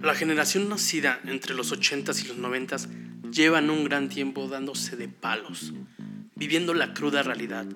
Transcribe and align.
La 0.00 0.14
generación 0.14 0.70
nacida 0.70 1.20
entre 1.26 1.54
los 1.54 1.72
80s 1.78 2.24
y 2.24 2.28
los 2.28 2.38
90s 2.38 2.88
llevan 3.30 3.68
un 3.68 3.84
gran 3.84 4.08
tiempo 4.08 4.48
dándose 4.48 4.96
de 4.96 5.08
palos, 5.08 5.74
viviendo 6.34 6.72
la 6.72 6.94
cruda 6.94 7.22
realidad, 7.22 7.66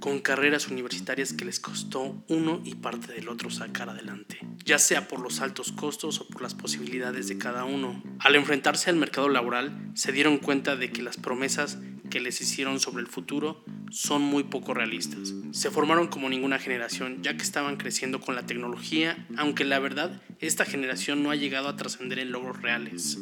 con 0.00 0.20
carreras 0.20 0.68
universitarias 0.68 1.34
que 1.34 1.44
les 1.44 1.60
costó 1.60 2.24
uno 2.28 2.62
y 2.64 2.76
parte 2.76 3.12
del 3.12 3.28
otro 3.28 3.50
sacar 3.50 3.90
adelante, 3.90 4.38
ya 4.64 4.78
sea 4.78 5.08
por 5.08 5.20
los 5.20 5.40
altos 5.40 5.70
costos 5.72 6.22
o 6.22 6.28
por 6.28 6.40
las 6.40 6.54
posibilidades 6.54 7.28
de 7.28 7.36
cada 7.36 7.66
uno. 7.66 8.02
Al 8.20 8.36
enfrentarse 8.36 8.88
al 8.88 8.96
mercado 8.96 9.28
laboral, 9.28 9.90
se 9.92 10.10
dieron 10.10 10.38
cuenta 10.38 10.74
de 10.74 10.90
que 10.90 11.02
las 11.02 11.18
promesas 11.18 11.76
que 12.08 12.20
les 12.20 12.40
hicieron 12.40 12.80
sobre 12.80 13.02
el 13.02 13.08
futuro 13.08 13.62
son 13.90 14.22
muy 14.22 14.44
poco 14.44 14.74
realistas. 14.74 15.34
Se 15.52 15.70
formaron 15.70 16.08
como 16.08 16.28
ninguna 16.28 16.58
generación, 16.58 17.22
ya 17.22 17.36
que 17.36 17.42
estaban 17.42 17.76
creciendo 17.76 18.20
con 18.20 18.34
la 18.34 18.46
tecnología, 18.46 19.26
aunque 19.36 19.64
la 19.64 19.78
verdad, 19.78 20.22
esta 20.40 20.64
generación 20.64 21.22
no 21.22 21.30
ha 21.30 21.36
llegado 21.36 21.68
a 21.68 21.76
trascender 21.76 22.18
en 22.18 22.32
logros 22.32 22.60
reales. 22.62 23.18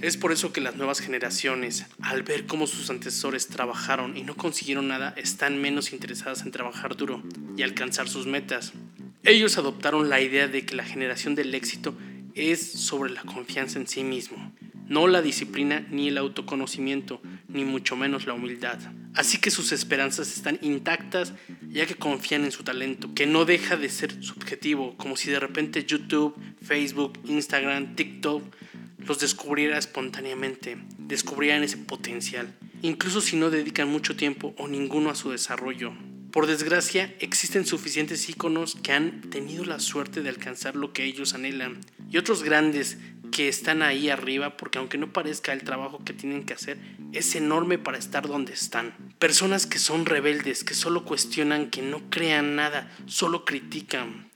Es 0.00 0.16
por 0.16 0.32
eso 0.32 0.52
que 0.52 0.62
las 0.62 0.76
nuevas 0.76 1.00
generaciones, 1.00 1.86
al 2.00 2.22
ver 2.22 2.46
cómo 2.46 2.66
sus 2.66 2.88
antecesores 2.88 3.48
trabajaron 3.48 4.16
y 4.16 4.22
no 4.22 4.34
consiguieron 4.34 4.88
nada, 4.88 5.12
están 5.16 5.60
menos 5.60 5.92
interesadas 5.92 6.42
en 6.42 6.52
trabajar 6.52 6.96
duro 6.96 7.22
y 7.56 7.62
alcanzar 7.62 8.08
sus 8.08 8.26
metas. 8.26 8.72
Ellos 9.24 9.58
adoptaron 9.58 10.08
la 10.08 10.22
idea 10.22 10.48
de 10.48 10.64
que 10.64 10.74
la 10.74 10.84
generación 10.84 11.34
del 11.34 11.54
éxito 11.54 11.94
es 12.34 12.72
sobre 12.72 13.12
la 13.12 13.22
confianza 13.22 13.78
en 13.78 13.86
sí 13.86 14.02
mismo, 14.02 14.52
no 14.86 15.06
la 15.06 15.20
disciplina 15.20 15.86
ni 15.90 16.08
el 16.08 16.18
autoconocimiento, 16.18 17.20
ni 17.48 17.64
mucho 17.64 17.94
menos 17.94 18.26
la 18.26 18.32
humildad. 18.32 18.78
Así 19.14 19.38
que 19.38 19.50
sus 19.50 19.72
esperanzas 19.72 20.36
están 20.36 20.58
intactas 20.62 21.32
ya 21.68 21.86
que 21.86 21.96
confían 21.96 22.44
en 22.44 22.52
su 22.52 22.62
talento, 22.62 23.12
que 23.14 23.26
no 23.26 23.44
deja 23.44 23.76
de 23.76 23.88
ser 23.88 24.22
subjetivo, 24.22 24.96
como 24.96 25.16
si 25.16 25.30
de 25.30 25.40
repente 25.40 25.84
YouTube, 25.84 26.34
Facebook, 26.62 27.18
Instagram, 27.24 27.96
TikTok 27.96 28.42
los 29.06 29.18
descubriera 29.18 29.78
espontáneamente, 29.78 30.78
descubrieran 30.98 31.62
ese 31.62 31.78
potencial, 31.78 32.54
incluso 32.82 33.20
si 33.20 33.36
no 33.36 33.50
dedican 33.50 33.88
mucho 33.88 34.16
tiempo 34.16 34.54
o 34.58 34.68
ninguno 34.68 35.10
a 35.10 35.14
su 35.14 35.30
desarrollo. 35.30 35.92
Por 36.30 36.46
desgracia, 36.46 37.12
existen 37.18 37.66
suficientes 37.66 38.28
íconos 38.28 38.76
que 38.76 38.92
han 38.92 39.22
tenido 39.30 39.64
la 39.64 39.80
suerte 39.80 40.22
de 40.22 40.28
alcanzar 40.28 40.76
lo 40.76 40.92
que 40.92 41.04
ellos 41.04 41.34
anhelan, 41.34 41.80
y 42.08 42.18
otros 42.18 42.44
grandes 42.44 42.98
que 43.30 43.48
están 43.48 43.82
ahí 43.82 44.10
arriba 44.10 44.56
porque 44.56 44.78
aunque 44.78 44.98
no 44.98 45.12
parezca 45.12 45.52
el 45.52 45.62
trabajo 45.62 46.02
que 46.04 46.12
tienen 46.12 46.44
que 46.44 46.54
hacer, 46.54 46.78
es 47.12 47.34
enorme 47.34 47.78
para 47.78 47.98
estar 47.98 48.26
donde 48.26 48.52
están. 48.52 48.94
Personas 49.18 49.66
que 49.66 49.78
son 49.78 50.06
rebeldes, 50.06 50.64
que 50.64 50.74
solo 50.74 51.04
cuestionan, 51.04 51.70
que 51.70 51.82
no 51.82 52.10
crean 52.10 52.56
nada, 52.56 52.90
solo 53.06 53.44
critican. 53.44 54.30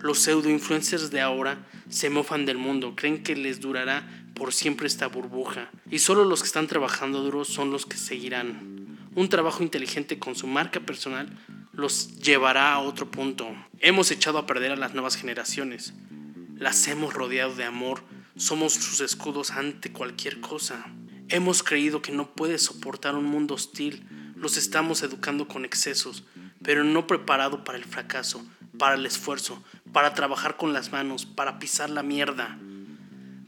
Los 0.00 0.18
pseudo 0.18 0.50
influencers 0.50 1.10
de 1.10 1.20
ahora 1.20 1.66
se 1.88 2.10
mofan 2.10 2.46
del 2.46 2.58
mundo, 2.58 2.94
creen 2.96 3.22
que 3.22 3.36
les 3.36 3.60
durará 3.60 4.08
por 4.34 4.52
siempre 4.52 4.86
esta 4.86 5.06
burbuja 5.06 5.70
y 5.90 6.00
solo 6.00 6.24
los 6.24 6.40
que 6.40 6.46
están 6.46 6.66
trabajando 6.66 7.22
duro 7.22 7.44
son 7.44 7.70
los 7.70 7.86
que 7.86 7.96
seguirán. 7.96 8.98
Un 9.14 9.28
trabajo 9.28 9.62
inteligente 9.62 10.18
con 10.18 10.34
su 10.34 10.46
marca 10.46 10.80
personal 10.80 11.28
los 11.72 12.18
llevará 12.18 12.72
a 12.72 12.80
otro 12.80 13.10
punto. 13.10 13.48
Hemos 13.78 14.10
echado 14.10 14.38
a 14.38 14.46
perder 14.46 14.72
a 14.72 14.76
las 14.76 14.94
nuevas 14.94 15.16
generaciones. 15.16 15.92
Las 16.56 16.86
hemos 16.88 17.12
rodeado 17.14 17.54
de 17.54 17.64
amor, 17.64 18.02
somos 18.36 18.74
sus 18.74 19.00
escudos 19.00 19.50
ante 19.50 19.92
cualquier 19.92 20.40
cosa. 20.40 20.86
Hemos 21.28 21.62
creído 21.62 22.02
que 22.02 22.12
no 22.12 22.34
puede 22.34 22.58
soportar 22.58 23.14
un 23.14 23.24
mundo 23.24 23.54
hostil, 23.54 24.06
los 24.36 24.56
estamos 24.56 25.02
educando 25.02 25.48
con 25.48 25.64
excesos, 25.64 26.24
pero 26.62 26.84
no 26.84 27.06
preparado 27.06 27.64
para 27.64 27.78
el 27.78 27.84
fracaso, 27.84 28.44
para 28.78 28.94
el 28.94 29.06
esfuerzo, 29.06 29.62
para 29.92 30.14
trabajar 30.14 30.56
con 30.56 30.72
las 30.72 30.92
manos, 30.92 31.26
para 31.26 31.58
pisar 31.58 31.90
la 31.90 32.02
mierda, 32.02 32.58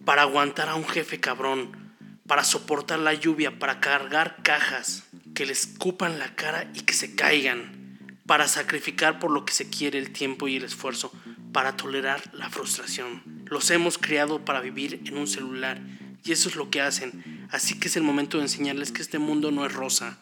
para 0.04 0.22
aguantar 0.22 0.68
a 0.68 0.74
un 0.74 0.86
jefe 0.86 1.20
cabrón, 1.20 1.84
para 2.26 2.44
soportar 2.44 2.98
la 2.98 3.14
lluvia, 3.14 3.58
para 3.58 3.80
cargar 3.80 4.42
cajas, 4.42 5.04
que 5.34 5.46
les 5.46 5.68
escupan 5.68 6.18
la 6.18 6.34
cara 6.34 6.70
y 6.74 6.80
que 6.80 6.94
se 6.94 7.14
caigan, 7.14 7.98
para 8.26 8.48
sacrificar 8.48 9.18
por 9.18 9.30
lo 9.30 9.44
que 9.44 9.52
se 9.52 9.68
quiere 9.68 9.98
el 9.98 10.12
tiempo 10.12 10.48
y 10.48 10.56
el 10.56 10.64
esfuerzo, 10.64 11.12
para 11.52 11.76
tolerar 11.76 12.22
la 12.32 12.48
frustración. 12.50 13.33
Los 13.54 13.70
hemos 13.70 13.98
criado 13.98 14.44
para 14.44 14.60
vivir 14.60 15.00
en 15.04 15.16
un 15.16 15.28
celular 15.28 15.80
y 16.24 16.32
eso 16.32 16.48
es 16.48 16.56
lo 16.56 16.70
que 16.70 16.80
hacen. 16.80 17.46
Así 17.52 17.78
que 17.78 17.86
es 17.86 17.96
el 17.96 18.02
momento 18.02 18.38
de 18.38 18.42
enseñarles 18.42 18.90
que 18.90 19.00
este 19.00 19.20
mundo 19.20 19.52
no 19.52 19.64
es 19.64 19.72
rosa, 19.72 20.18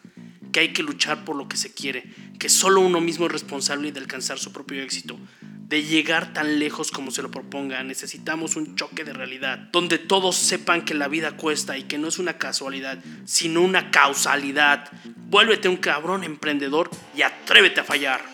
que 0.51 0.59
hay 0.59 0.71
que 0.71 0.83
luchar 0.83 1.25
por 1.25 1.35
lo 1.35 1.47
que 1.47 1.57
se 1.57 1.73
quiere, 1.73 2.03
que 2.37 2.47
solo 2.47 2.81
uno 2.81 3.01
mismo 3.01 3.25
es 3.25 3.31
responsable 3.31 3.91
de 3.91 3.99
alcanzar 3.99 4.37
su 4.37 4.53
propio 4.53 4.83
éxito, 4.83 5.17
de 5.41 5.81
llegar 5.81 6.31
tan 6.31 6.59
lejos 6.59 6.91
como 6.91 7.09
se 7.09 7.23
lo 7.23 7.31
proponga. 7.31 7.81
Necesitamos 7.81 8.55
un 8.55 8.75
choque 8.75 9.03
de 9.03 9.13
realidad, 9.13 9.57
donde 9.71 9.97
todos 9.97 10.35
sepan 10.35 10.85
que 10.85 10.93
la 10.93 11.07
vida 11.07 11.35
cuesta 11.35 11.75
y 11.75 11.85
que 11.85 11.97
no 11.97 12.09
es 12.09 12.19
una 12.19 12.37
casualidad, 12.37 13.03
sino 13.25 13.63
una 13.63 13.89
causalidad. 13.89 14.91
Vuélvete 15.31 15.69
un 15.69 15.77
cabrón 15.77 16.23
emprendedor 16.23 16.91
y 17.17 17.23
atrévete 17.23 17.79
a 17.79 17.83
fallar. 17.83 18.32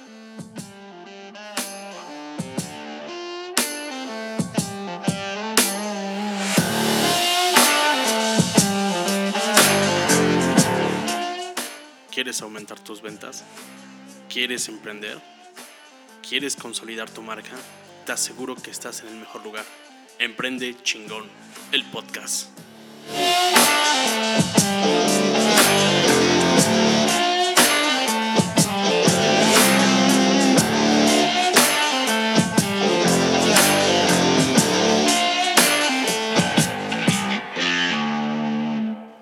¿Quieres 12.20 12.42
aumentar 12.42 12.78
tus 12.78 13.02
ventas? 13.02 13.46
¿Quieres 14.28 14.68
emprender? 14.68 15.22
¿Quieres 16.28 16.58
consolidar 16.58 17.10
tu 17.10 17.22
marca? 17.22 17.56
Te 18.06 18.12
aseguro 18.12 18.56
que 18.56 18.72
estás 18.72 19.00
en 19.04 19.08
el 19.08 19.16
mejor 19.16 19.42
lugar. 19.42 19.64
Emprende 20.20 20.76
chingón, 20.84 21.30
el 21.72 21.86
podcast. 21.86 22.50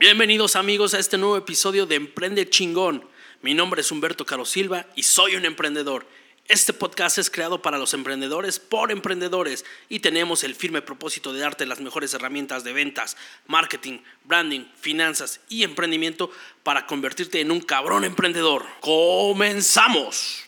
Bienvenidos 0.07 0.55
amigos 0.55 0.93
a 0.93 0.99
este 0.99 1.17
nuevo 1.17 1.35
episodio 1.35 1.85
de 1.85 1.95
Emprende 1.95 2.49
Chingón. 2.49 3.05
Mi 3.41 3.53
nombre 3.53 3.81
es 3.81 3.91
Humberto 3.91 4.25
Caro 4.25 4.45
Silva 4.45 4.85
y 4.95 5.03
soy 5.03 5.35
un 5.35 5.43
emprendedor. 5.43 6.07
Este 6.47 6.71
podcast 6.71 7.17
es 7.17 7.29
creado 7.29 7.61
para 7.61 7.77
los 7.77 7.93
emprendedores 7.93 8.57
por 8.57 8.89
emprendedores 8.93 9.65
y 9.89 9.99
tenemos 9.99 10.45
el 10.45 10.55
firme 10.55 10.81
propósito 10.81 11.33
de 11.33 11.41
darte 11.41 11.65
las 11.65 11.81
mejores 11.81 12.13
herramientas 12.13 12.63
de 12.63 12.71
ventas, 12.71 13.17
marketing, 13.47 13.99
branding, 14.23 14.63
finanzas 14.79 15.41
y 15.49 15.63
emprendimiento 15.63 16.31
para 16.63 16.85
convertirte 16.85 17.41
en 17.41 17.51
un 17.51 17.59
cabrón 17.59 18.05
emprendedor. 18.05 18.65
¡Comenzamos! 18.79 20.45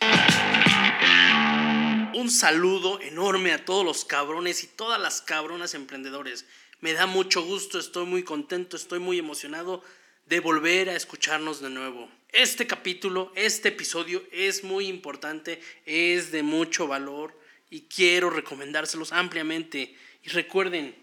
Un 2.14 2.30
saludo 2.30 2.98
enorme 3.02 3.52
a 3.52 3.62
todos 3.62 3.84
los 3.84 4.06
cabrones 4.06 4.64
y 4.64 4.68
todas 4.68 4.98
las 4.98 5.20
cabronas 5.20 5.74
emprendedores. 5.74 6.46
Me 6.80 6.94
da 6.94 7.06
mucho 7.06 7.42
gusto, 7.42 7.78
estoy 7.78 8.06
muy 8.06 8.22
contento, 8.22 8.74
estoy 8.74 9.00
muy 9.00 9.18
emocionado 9.18 9.84
de 10.24 10.40
volver 10.40 10.88
a 10.88 10.96
escucharnos 10.96 11.60
de 11.60 11.68
nuevo. 11.68 12.10
Este 12.30 12.66
capítulo, 12.66 13.30
este 13.34 13.68
episodio 13.68 14.24
es 14.32 14.64
muy 14.64 14.86
importante, 14.86 15.60
es 15.84 16.32
de 16.32 16.42
mucho 16.42 16.86
valor 16.86 17.38
y 17.68 17.82
quiero 17.82 18.30
recomendárselos 18.30 19.12
ampliamente. 19.12 19.94
Y 20.22 20.30
recuerden, 20.30 20.96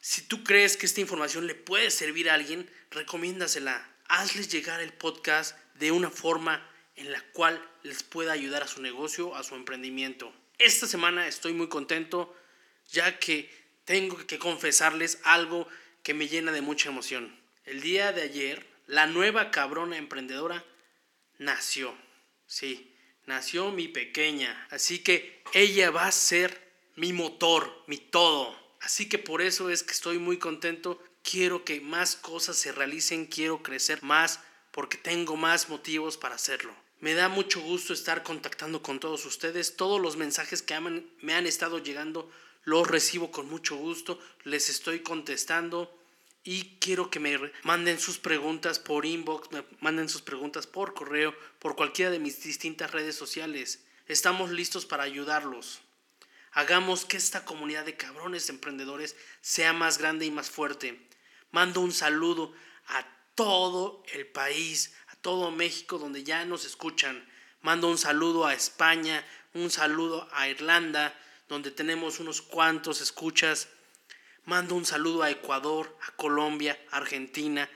si 0.00 0.22
tú 0.22 0.42
crees 0.44 0.78
que 0.78 0.86
esta 0.86 1.02
información 1.02 1.46
le 1.46 1.54
puede 1.54 1.90
servir 1.90 2.30
a 2.30 2.34
alguien, 2.34 2.70
recomiéndasela. 2.90 3.86
Hazles 4.08 4.48
llegar 4.48 4.80
el 4.80 4.94
podcast 4.94 5.58
de 5.74 5.92
una 5.92 6.08
forma 6.08 6.66
en 6.96 7.12
la 7.12 7.20
cual 7.32 7.62
les 7.82 8.02
pueda 8.02 8.32
ayudar 8.32 8.62
a 8.62 8.68
su 8.68 8.80
negocio, 8.80 9.36
a 9.36 9.42
su 9.42 9.56
emprendimiento. 9.56 10.32
Esta 10.56 10.86
semana 10.86 11.28
estoy 11.28 11.52
muy 11.52 11.68
contento 11.68 12.34
ya 12.90 13.18
que 13.18 13.67
tengo 13.88 14.18
que 14.26 14.38
confesarles 14.38 15.18
algo 15.24 15.66
que 16.02 16.12
me 16.12 16.28
llena 16.28 16.52
de 16.52 16.60
mucha 16.60 16.90
emoción. 16.90 17.34
El 17.64 17.80
día 17.80 18.12
de 18.12 18.20
ayer, 18.20 18.66
la 18.86 19.06
nueva 19.06 19.50
cabrona 19.50 19.96
emprendedora 19.96 20.62
nació. 21.38 21.94
Sí, 22.46 22.94
nació 23.24 23.70
mi 23.70 23.88
pequeña. 23.88 24.68
Así 24.70 24.98
que 24.98 25.42
ella 25.54 25.90
va 25.90 26.06
a 26.06 26.12
ser 26.12 26.70
mi 26.96 27.14
motor, 27.14 27.82
mi 27.86 27.96
todo. 27.96 28.54
Así 28.82 29.08
que 29.08 29.16
por 29.16 29.40
eso 29.40 29.70
es 29.70 29.82
que 29.82 29.92
estoy 29.92 30.18
muy 30.18 30.36
contento. 30.36 31.02
Quiero 31.22 31.64
que 31.64 31.80
más 31.80 32.14
cosas 32.14 32.56
se 32.58 32.72
realicen, 32.72 33.24
quiero 33.24 33.62
crecer 33.62 34.02
más 34.02 34.40
porque 34.70 34.98
tengo 34.98 35.34
más 35.38 35.70
motivos 35.70 36.18
para 36.18 36.34
hacerlo. 36.34 36.76
Me 37.00 37.14
da 37.14 37.30
mucho 37.30 37.62
gusto 37.62 37.94
estar 37.94 38.22
contactando 38.22 38.82
con 38.82 39.00
todos 39.00 39.24
ustedes. 39.24 39.76
Todos 39.76 39.98
los 39.98 40.18
mensajes 40.18 40.60
que 40.60 40.78
me 41.22 41.32
han 41.32 41.46
estado 41.46 41.78
llegando 41.78 42.30
los 42.68 42.86
recibo 42.86 43.30
con 43.30 43.48
mucho 43.48 43.76
gusto, 43.76 44.20
les 44.44 44.68
estoy 44.68 45.00
contestando 45.00 45.90
y 46.44 46.76
quiero 46.80 47.10
que 47.10 47.18
me 47.18 47.50
manden 47.62 47.98
sus 47.98 48.18
preguntas 48.18 48.78
por 48.78 49.06
inbox, 49.06 49.50
me 49.52 49.64
manden 49.80 50.10
sus 50.10 50.20
preguntas 50.20 50.66
por 50.66 50.92
correo, 50.92 51.34
por 51.60 51.76
cualquiera 51.76 52.10
de 52.10 52.18
mis 52.18 52.42
distintas 52.42 52.90
redes 52.90 53.16
sociales. 53.16 53.84
Estamos 54.06 54.50
listos 54.50 54.84
para 54.84 55.04
ayudarlos. 55.04 55.80
Hagamos 56.52 57.06
que 57.06 57.16
esta 57.16 57.46
comunidad 57.46 57.86
de 57.86 57.96
cabrones 57.96 58.50
emprendedores 58.50 59.16
sea 59.40 59.72
más 59.72 59.96
grande 59.96 60.26
y 60.26 60.30
más 60.30 60.50
fuerte. 60.50 61.00
Mando 61.50 61.80
un 61.80 61.92
saludo 61.92 62.52
a 62.88 63.06
todo 63.34 64.02
el 64.12 64.26
país, 64.26 64.92
a 65.06 65.16
todo 65.16 65.50
México 65.50 65.96
donde 65.96 66.22
ya 66.22 66.44
nos 66.44 66.66
escuchan. 66.66 67.26
Mando 67.62 67.88
un 67.88 67.96
saludo 67.96 68.44
a 68.44 68.52
España, 68.52 69.24
un 69.54 69.70
saludo 69.70 70.28
a 70.32 70.48
Irlanda, 70.48 71.18
donde 71.48 71.70
tenemos 71.70 72.20
unos 72.20 72.42
cuantos 72.42 73.00
escuchas. 73.00 73.68
Mando 74.44 74.74
un 74.74 74.84
saludo 74.84 75.22
a 75.22 75.30
Ecuador, 75.30 75.96
a 76.06 76.12
Colombia, 76.16 76.78
a 76.90 76.98
Argentina, 76.98 77.68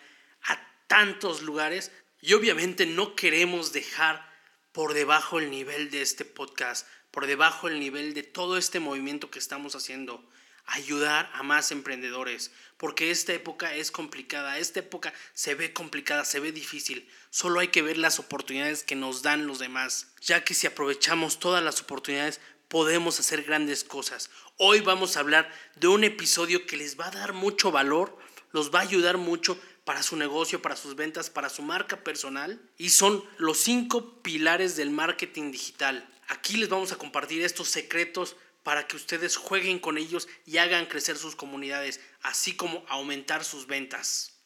a 0.43 0.59
tantos 0.87 1.43
lugares. 1.43 1.91
Y 2.21 2.35
obviamente 2.35 2.87
no 2.87 3.17
queremos 3.17 3.73
dejar 3.73 4.31
por 4.73 4.95
debajo 4.95 5.39
el 5.39 5.51
nivel 5.51 5.91
de 5.91 6.03
este 6.03 6.25
podcast, 6.25 6.87
por 7.11 7.27
debajo 7.27 7.69
el 7.69 7.79
nivel 7.79 8.15
de 8.15 8.23
todo 8.23 8.57
este 8.57 8.81
movimiento 8.81 9.31
que 9.31 9.39
estamos 9.39 9.75
haciendo. 9.75 10.27
Ayudar 10.65 11.29
a 11.35 11.43
más 11.43 11.73
emprendedores, 11.73 12.53
porque 12.77 13.11
esta 13.11 13.33
época 13.33 13.75
es 13.75 13.91
complicada, 13.91 14.59
esta 14.59 14.79
época 14.79 15.13
se 15.35 15.57
ve 15.57 15.73
complicada, 15.73 16.25
se 16.25 16.39
ve 16.39 16.53
difícil. 16.53 17.11
Solo 17.31 17.59
hay 17.59 17.69
que 17.69 17.83
ver 17.83 17.99
las 17.99 18.21
oportunidades 18.21 18.85
que 18.85 18.95
nos 18.95 19.23
dan 19.23 19.49
los 19.49 19.59
demás, 19.59 20.15
ya 20.21 20.45
que 20.45 20.55
si 20.55 20.69
aprovechamos 20.69 21.41
todas 21.41 21.65
las 21.65 21.81
oportunidades 21.81 22.41
podemos 22.73 23.21
hacer 23.21 23.43
grandes 23.43 23.85
cosas. 23.85 24.31
Hoy 24.57 24.81
vamos 24.81 25.15
a 25.15 25.21
hablar 25.21 25.53
de 25.77 25.89
un 25.89 26.05
episodio 26.05 26.65
que 26.65 26.79
les 26.79 26.99
va 26.99 27.09
a 27.09 27.11
dar 27.11 27.35
mucho 27.35 27.71
valor, 27.71 28.17
los 28.51 28.75
va 28.75 28.79
a 28.79 28.83
ayudar 28.85 29.19
mucho 29.19 29.61
para 29.85 30.03
su 30.03 30.17
negocio, 30.17 30.63
para 30.63 30.75
sus 30.75 30.97
ventas, 30.97 31.29
para 31.29 31.51
su 31.51 31.61
marca 31.61 32.03
personal 32.03 32.63
y 32.79 32.89
son 32.89 33.23
los 33.37 33.59
cinco 33.59 34.23
pilares 34.23 34.75
del 34.75 34.89
marketing 34.89 35.53
digital. 35.53 36.09
Aquí 36.29 36.57
les 36.57 36.71
vamos 36.71 36.93
a 36.93 36.97
compartir 36.97 37.43
estos 37.43 37.69
secretos 37.69 38.37
para 38.63 38.87
que 38.87 38.97
ustedes 38.97 39.37
jueguen 39.37 39.79
con 39.79 39.99
ellos 39.99 40.27
y 40.47 40.57
hagan 40.57 40.87
crecer 40.87 41.19
sus 41.19 41.37
comunidades, 41.37 42.01
así 42.23 42.57
como 42.57 42.87
aumentar 42.89 43.45
sus 43.45 43.67
ventas. 43.67 44.41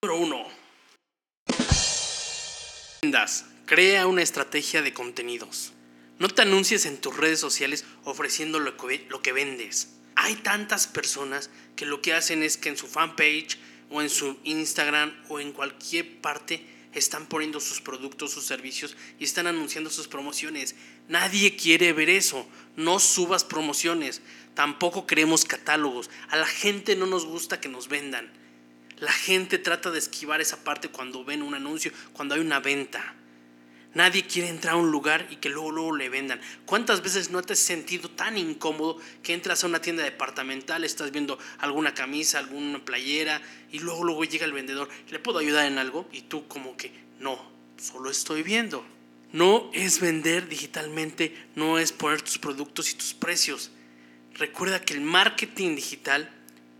Número 0.00 0.18
1. 0.18 0.48
Vendas. 3.02 3.44
Crea 3.66 4.06
una 4.06 4.22
estrategia 4.22 4.80
de 4.80 4.94
contenidos. 4.94 5.74
No 6.18 6.28
te 6.28 6.42
anuncies 6.42 6.86
en 6.86 6.98
tus 6.98 7.16
redes 7.16 7.40
sociales 7.40 7.84
ofreciendo 8.04 8.60
lo 8.60 8.76
que, 8.76 9.32
vendes. 9.32 9.88
Hay 10.14 10.36
tantas 10.36 10.86
personas 10.86 11.50
que 11.74 11.86
lo 11.86 12.00
que 12.02 12.14
hacen 12.14 12.44
es 12.44 12.56
que 12.56 12.68
en 12.68 12.76
su 12.76 12.86
fanpage 12.86 13.58
o 13.90 14.00
en 14.00 14.08
su 14.08 14.38
Instagram 14.44 15.12
o 15.28 15.40
en 15.40 15.52
cualquier 15.52 16.20
parte 16.20 16.64
están 16.92 17.26
poniendo 17.26 17.58
sus 17.58 17.80
productos, 17.80 18.30
sus 18.30 18.44
servicios 18.44 18.96
y 19.18 19.24
están 19.24 19.48
anunciando 19.48 19.90
sus 19.90 20.06
promociones. 20.06 20.76
Nadie 21.08 21.56
quiere 21.56 21.92
ver 21.92 22.08
eso. 22.08 22.46
No 22.76 23.00
subas 23.00 23.42
promociones. 23.42 24.22
Tampoco 24.54 25.08
queremos 25.08 25.44
catálogos. 25.44 26.10
A 26.28 26.36
la 26.36 26.46
gente 26.46 26.94
no 26.94 27.06
nos 27.06 27.24
gusta 27.24 27.60
que 27.60 27.68
nos 27.68 27.88
vendan. 27.88 28.30
La 28.98 29.12
gente 29.12 29.58
trata 29.58 29.90
de 29.90 29.98
esquivar 29.98 30.40
esa 30.40 30.62
parte 30.62 30.88
cuando 30.88 31.24
ven 31.24 31.42
un 31.42 31.54
anuncio, 31.54 31.90
cuando 32.12 32.36
hay 32.36 32.40
una 32.40 32.60
venta. 32.60 33.16
Nadie 33.94 34.26
quiere 34.26 34.48
entrar 34.48 34.74
a 34.74 34.76
un 34.76 34.90
lugar 34.90 35.26
y 35.30 35.36
que 35.36 35.48
luego, 35.48 35.70
luego 35.70 35.96
le 35.96 36.08
vendan. 36.08 36.40
¿Cuántas 36.66 37.02
veces 37.02 37.30
no 37.30 37.42
te 37.42 37.52
has 37.52 37.60
sentido 37.60 38.10
tan 38.10 38.36
incómodo 38.36 38.98
que 39.22 39.34
entras 39.34 39.62
a 39.62 39.68
una 39.68 39.80
tienda 39.80 40.02
departamental, 40.02 40.84
estás 40.84 41.12
viendo 41.12 41.38
alguna 41.58 41.94
camisa, 41.94 42.40
alguna 42.40 42.84
playera 42.84 43.40
y 43.70 43.78
luego, 43.78 44.04
luego 44.04 44.24
llega 44.24 44.46
el 44.46 44.52
vendedor, 44.52 44.88
¿le 45.10 45.18
puedo 45.20 45.38
ayudar 45.38 45.66
en 45.66 45.78
algo? 45.78 46.08
Y 46.12 46.22
tú 46.22 46.48
como 46.48 46.76
que, 46.76 46.92
no, 47.20 47.38
solo 47.76 48.10
estoy 48.10 48.42
viendo. 48.42 48.84
No 49.32 49.70
es 49.72 50.00
vender 50.00 50.48
digitalmente, 50.48 51.34
no 51.56 51.78
es 51.78 51.92
poner 51.92 52.22
tus 52.22 52.38
productos 52.38 52.90
y 52.92 52.94
tus 52.94 53.14
precios. 53.14 53.70
Recuerda 54.34 54.80
que 54.80 54.94
el 54.94 55.00
marketing 55.00 55.76
digital 55.76 56.30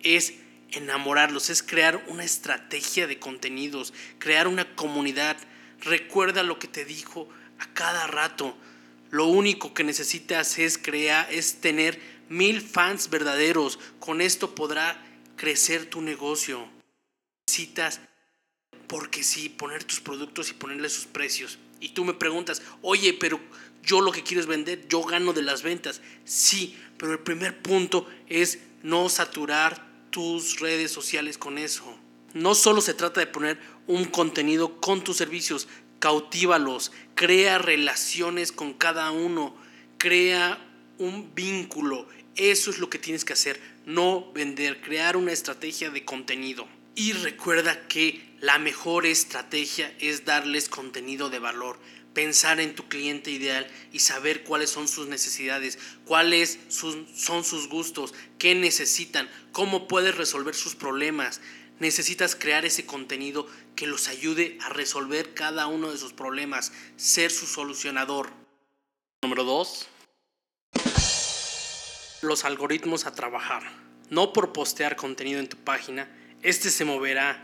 es 0.01 0.35
enamorarlos, 0.73 1.51
es 1.51 1.63
crear 1.63 2.05
una 2.09 2.25
estrategia 2.25 3.07
de 3.07 3.19
contenidos, 3.19 3.93
crear 4.19 4.49
una 4.49 4.75
comunidad, 4.75 5.37
Recuerda 5.85 6.43
lo 6.43 6.59
que 6.59 6.69
te 6.69 6.85
dijo 6.85 7.29
a 7.59 7.67
cada 7.75 8.07
rato. 8.07 8.57
Lo 9.11 9.27
único 9.27 9.75
que 9.75 9.85
necesitas 9.85 10.59
es 10.59 10.79
crear, 10.79 11.33
es 11.33 11.61
tener 11.61 12.01
mil 12.29 12.61
fans 12.61 13.11
verdaderos. 13.11 13.79
Con 14.01 14.21
esto 14.21 14.55
podrá 14.55 15.01
crecer 15.37 15.87
tu 15.87 16.01
negocio. 16.01 16.69
Necesitas, 17.47 18.01
porque 18.87 19.23
sí, 19.23 19.49
poner 19.49 19.85
tus 19.85 20.01
productos 20.01 20.51
y 20.51 20.55
ponerle 20.55 20.89
sus 20.89 21.05
precios. 21.05 21.59
Y 21.81 21.91
tú 21.91 22.05
me 22.05 22.15
preguntas, 22.15 22.63
oye, 22.81 23.13
pero 23.13 23.39
yo 23.83 24.01
lo 24.01 24.11
que 24.11 24.23
quiero 24.23 24.41
es 24.41 24.47
vender, 24.47 24.89
yo 24.89 25.03
gano 25.03 25.33
de 25.33 25.43
las 25.43 25.63
ventas. 25.63 26.01
Sí, 26.25 26.79
pero 26.97 27.13
el 27.13 27.19
primer 27.19 27.61
punto 27.61 28.09
es 28.29 28.59
no 28.83 29.09
saturar 29.09 29.87
tus 30.11 30.61
redes 30.61 30.91
sociales 30.91 31.37
con 31.37 31.59
eso. 31.59 31.85
No 32.33 32.55
solo 32.55 32.81
se 32.81 32.95
trata 32.95 33.21
de 33.21 33.27
poner 33.27 33.61
un 33.87 34.05
contenido 34.05 34.81
con 34.81 35.05
tus 35.05 35.17
servicios, 35.17 35.69
cautívalos, 35.99 36.93
crea 37.15 37.59
relaciones 37.59 38.53
con 38.53 38.75
cada 38.75 39.11
uno, 39.11 39.55
crea 39.99 40.59
un 40.99 41.35
vínculo. 41.35 42.09
Eso 42.37 42.71
es 42.71 42.79
lo 42.79 42.91
que 42.91 42.99
tienes 42.99 43.25
que 43.25 43.33
hacer, 43.33 43.61
no 43.87 44.33
vender, 44.33 44.81
crear 44.81 45.17
una 45.17 45.33
estrategia 45.33 45.91
de 45.91 46.05
contenido. 46.05 46.67
Y 46.97 47.13
recuerda 47.13 47.87
que 47.89 48.25
la 48.41 48.59
mejor 48.59 49.07
estrategia 49.07 49.93
es 50.01 50.25
darles 50.25 50.69
contenido 50.69 51.31
de 51.31 51.39
valor, 51.39 51.79
pensar 52.13 52.61
en 52.61 52.75
tu 52.75 52.89
cliente 52.89 53.31
ideal 53.31 53.67
y 53.93 53.99
saber 53.99 54.45
cuáles 54.45 54.71
son 54.71 54.87
sus 54.87 55.09
necesidades, 55.09 55.79
cuáles 56.05 56.59
son 56.69 57.45
sus 57.45 57.69
gustos, 57.69 58.15
qué 58.39 58.55
necesitan, 58.55 59.29
cómo 59.53 59.89
puedes 59.89 60.17
resolver 60.17 60.55
sus 60.55 60.77
problemas 60.77 61.41
necesitas 61.79 62.37
crear 62.37 62.65
ese 62.65 62.87
contenido 62.87 63.47
que 63.77 63.87
los 63.87 64.09
ayude 64.09 64.59
a 64.63 64.69
resolver 64.69 65.35
cada 65.35 65.67
uno 65.67 65.91
de 65.91 65.99
sus 65.99 66.13
problemas, 66.13 66.73
ser 66.97 67.31
su 67.31 67.47
solucionador. 67.47 68.31
Número 69.23 69.45
2. 69.45 69.89
Los 72.23 72.45
algoritmos 72.45 73.07
a 73.07 73.15
trabajar. 73.15 73.63
No 74.11 74.33
por 74.33 74.53
postear 74.53 74.97
contenido 74.97 75.41
en 75.41 75.49
tu 75.49 75.57
página, 75.57 76.09
este 76.43 76.71
se 76.71 76.85
moverá, 76.85 77.43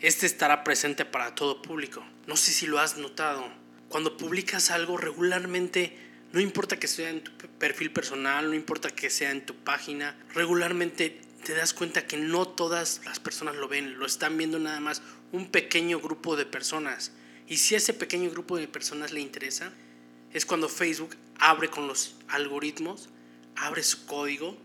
este 0.00 0.26
estará 0.26 0.64
presente 0.64 1.04
para 1.04 1.34
todo 1.34 1.62
público. 1.62 2.02
No 2.26 2.36
sé 2.36 2.52
si 2.52 2.66
lo 2.66 2.78
has 2.78 2.96
notado. 2.96 3.46
Cuando 3.88 4.16
publicas 4.16 4.70
algo 4.70 4.96
regularmente, 4.96 5.96
no 6.32 6.40
importa 6.40 6.78
que 6.78 6.86
sea 6.86 7.10
en 7.10 7.22
tu 7.22 7.32
perfil 7.58 7.92
personal, 7.92 8.48
no 8.48 8.54
importa 8.54 8.90
que 8.90 9.10
sea 9.10 9.30
en 9.30 9.44
tu 9.44 9.54
página, 9.56 10.16
regularmente 10.32 11.20
te 11.44 11.54
das 11.54 11.74
cuenta 11.74 12.06
que 12.06 12.16
no 12.16 12.46
todas 12.46 13.00
las 13.04 13.20
personas 13.20 13.56
lo 13.56 13.68
ven, 13.68 13.98
lo 13.98 14.06
están 14.06 14.36
viendo 14.36 14.58
nada 14.58 14.80
más 14.80 15.02
un 15.32 15.50
pequeño 15.50 16.00
grupo 16.00 16.36
de 16.36 16.46
personas. 16.46 17.12
Y 17.48 17.56
si 17.56 17.74
a 17.74 17.78
ese 17.78 17.94
pequeño 17.94 18.30
grupo 18.30 18.56
de 18.56 18.68
personas 18.68 19.12
le 19.12 19.20
interesa, 19.20 19.72
es 20.32 20.46
cuando 20.46 20.68
Facebook 20.68 21.16
abre 21.38 21.68
con 21.68 21.88
los 21.88 22.14
algoritmos, 22.28 23.08
abre 23.56 23.82
su 23.82 24.06
código 24.06 24.56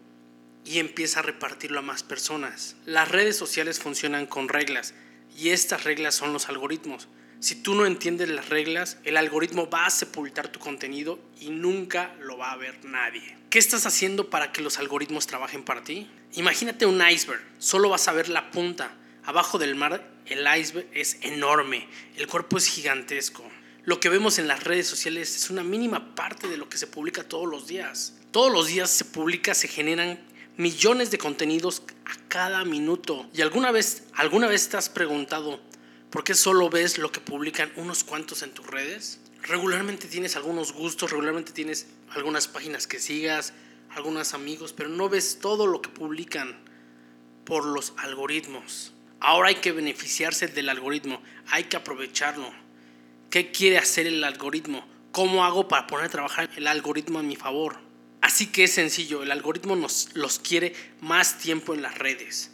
y 0.63 0.79
empieza 0.79 1.19
a 1.19 1.23
repartirlo 1.23 1.79
a 1.79 1.83
más 1.83 2.03
personas. 2.03 2.75
Las 2.85 3.09
redes 3.09 3.37
sociales 3.37 3.79
funcionan 3.79 4.25
con 4.25 4.49
reglas 4.49 4.93
y 5.37 5.49
estas 5.49 5.83
reglas 5.83 6.15
son 6.15 6.33
los 6.33 6.49
algoritmos. 6.49 7.07
Si 7.45 7.53
tú 7.53 7.75
no 7.75 7.85
entiendes 7.85 8.29
las 8.29 8.49
reglas, 8.49 8.97
el 9.03 9.17
algoritmo 9.17 9.69
va 9.69 9.85
a 9.85 9.91
sepultar 9.91 10.47
tu 10.47 10.57
contenido 10.59 11.19
y 11.39 11.51
nunca 11.51 12.15
lo 12.19 12.39
va 12.39 12.51
a 12.51 12.55
ver 12.55 12.83
nadie. 12.83 13.37
¿Qué 13.51 13.59
estás 13.59 13.85
haciendo 13.85 14.31
para 14.31 14.51
que 14.51 14.63
los 14.63 14.79
algoritmos 14.79 15.27
trabajen 15.27 15.61
para 15.61 15.83
ti? 15.83 16.09
Imagínate 16.33 16.87
un 16.87 17.07
iceberg, 17.07 17.43
solo 17.59 17.89
vas 17.89 18.07
a 18.07 18.13
ver 18.13 18.29
la 18.29 18.49
punta. 18.49 18.95
Abajo 19.25 19.59
del 19.59 19.75
mar 19.75 20.11
el 20.25 20.47
iceberg 20.59 20.87
es 20.91 21.19
enorme, 21.21 21.87
el 22.17 22.25
cuerpo 22.25 22.57
es 22.57 22.65
gigantesco. 22.65 23.43
Lo 23.83 23.99
que 23.99 24.09
vemos 24.09 24.39
en 24.39 24.47
las 24.47 24.63
redes 24.63 24.87
sociales 24.87 25.35
es 25.35 25.51
una 25.51 25.61
mínima 25.61 26.15
parte 26.15 26.47
de 26.47 26.57
lo 26.57 26.67
que 26.67 26.79
se 26.79 26.87
publica 26.87 27.25
todos 27.25 27.47
los 27.47 27.67
días. 27.67 28.15
Todos 28.31 28.51
los 28.51 28.65
días 28.65 28.89
se 28.89 29.05
publica, 29.05 29.53
se 29.53 29.67
generan 29.67 30.19
millones 30.57 31.11
de 31.11 31.19
contenidos 31.19 31.83
a 32.05 32.27
cada 32.27 32.65
minuto. 32.65 33.29
¿Y 33.35 33.43
alguna 33.43 33.69
vez, 33.69 34.01
alguna 34.15 34.47
vez 34.47 34.67
te 34.67 34.77
has 34.77 34.89
preguntado 34.89 35.61
¿Por 36.15 36.23
qué 36.23 36.33
solo 36.33 36.69
ves 36.69 36.97
lo 36.97 37.11
que 37.11 37.19
publican 37.19 37.73
unos 37.75 38.05
cuantos 38.05 38.41
en 38.41 38.51
tus 38.51 38.65
redes? 38.65 39.19
Regularmente 39.41 40.07
tienes 40.07 40.37
algunos 40.37 40.71
gustos, 40.71 41.11
regularmente 41.11 41.51
tienes 41.51 41.87
algunas 42.11 42.47
páginas 42.47 42.87
que 42.87 42.99
sigas, 42.99 43.51
algunos 43.89 44.33
amigos, 44.33 44.71
pero 44.71 44.87
no 44.87 45.09
ves 45.09 45.39
todo 45.41 45.67
lo 45.67 45.81
que 45.81 45.89
publican 45.89 46.57
por 47.43 47.65
los 47.65 47.91
algoritmos. 47.97 48.93
Ahora 49.19 49.49
hay 49.49 49.55
que 49.55 49.73
beneficiarse 49.73 50.47
del 50.47 50.69
algoritmo, 50.69 51.21
hay 51.47 51.65
que 51.65 51.75
aprovecharlo. 51.75 52.49
¿Qué 53.29 53.51
quiere 53.51 53.77
hacer 53.77 54.07
el 54.07 54.23
algoritmo? 54.23 54.87
¿Cómo 55.11 55.43
hago 55.43 55.67
para 55.67 55.85
poner 55.85 56.05
a 56.05 56.09
trabajar 56.09 56.49
el 56.55 56.67
algoritmo 56.67 57.19
a 57.19 57.23
mi 57.23 57.35
favor? 57.35 57.75
Así 58.21 58.47
que 58.53 58.63
es 58.63 58.71
sencillo, 58.71 59.21
el 59.21 59.31
algoritmo 59.31 59.75
nos 59.75 60.11
los 60.13 60.39
quiere 60.39 60.75
más 61.01 61.39
tiempo 61.39 61.73
en 61.73 61.81
las 61.81 61.97
redes. 61.97 62.51